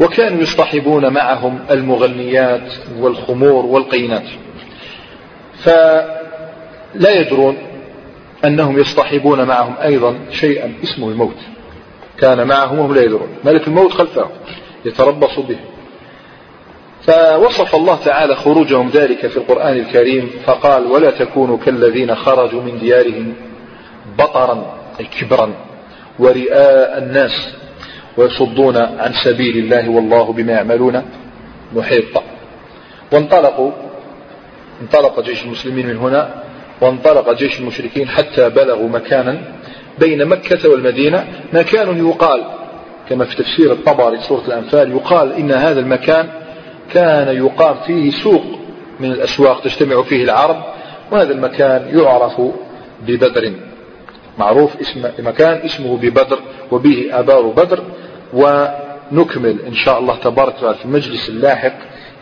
[0.00, 4.28] وكانوا يصطحبون معهم المغنيات والخمور والقينات.
[5.52, 7.56] فلا يدرون
[8.44, 11.36] أنهم يصطحبون معهم أيضا شيئا اسمه الموت.
[12.18, 13.28] كان معهم وهم لا يدرون.
[13.44, 14.30] ملك الموت خلفهم
[14.84, 15.58] يتربص به.
[17.06, 23.34] فوصف الله تعالى خروجهم ذلك في القرآن الكريم فقال ولا تكونوا كالذين خرجوا من ديارهم
[24.18, 25.52] بطرا أي كبرا
[26.18, 27.54] ورئاء الناس
[28.16, 31.02] ويصدون عن سبيل الله والله بما يعملون
[31.74, 32.22] محيط.
[33.12, 33.72] وانطلقوا
[34.82, 36.42] انطلق جيش المسلمين من هنا
[36.80, 39.38] وانطلق جيش المشركين حتى بلغوا مكانا
[39.98, 41.24] بين مكة والمدينة.
[41.52, 42.44] مكان يقال
[43.08, 46.28] كما في تفسير الطبري سورة الأنفال يقال إن هذا المكان
[46.94, 48.44] كان يقام فيه سوق
[49.00, 50.64] من الأسواق تجتمع فيه العرب
[51.10, 52.40] وهذا المكان يعرف
[53.06, 53.52] ببدر.
[54.38, 56.38] معروف اسم مكان اسمه ببدر
[56.72, 57.82] وبه آبار بدر
[58.32, 61.72] ونكمل إن شاء الله تبارك وتعالى في المجلس اللاحق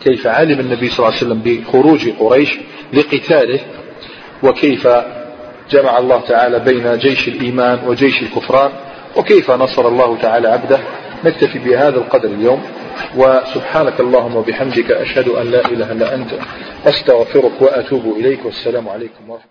[0.03, 2.57] كيف علم النبي صلى الله عليه وسلم بخروج قريش
[2.93, 3.59] لقتاله
[4.43, 4.87] وكيف
[5.71, 8.71] جمع الله تعالى بين جيش الإيمان وجيش الكفران
[9.17, 10.79] وكيف نصر الله تعالى عبده.
[11.25, 12.61] نكتفي بهذا القدر اليوم
[13.17, 16.31] وسبحانك اللهم وبحمدك أشهد أن لا إله إلا أنت
[16.85, 19.49] أستغفرك وأتوب إليك والسلام عليكم ورحمة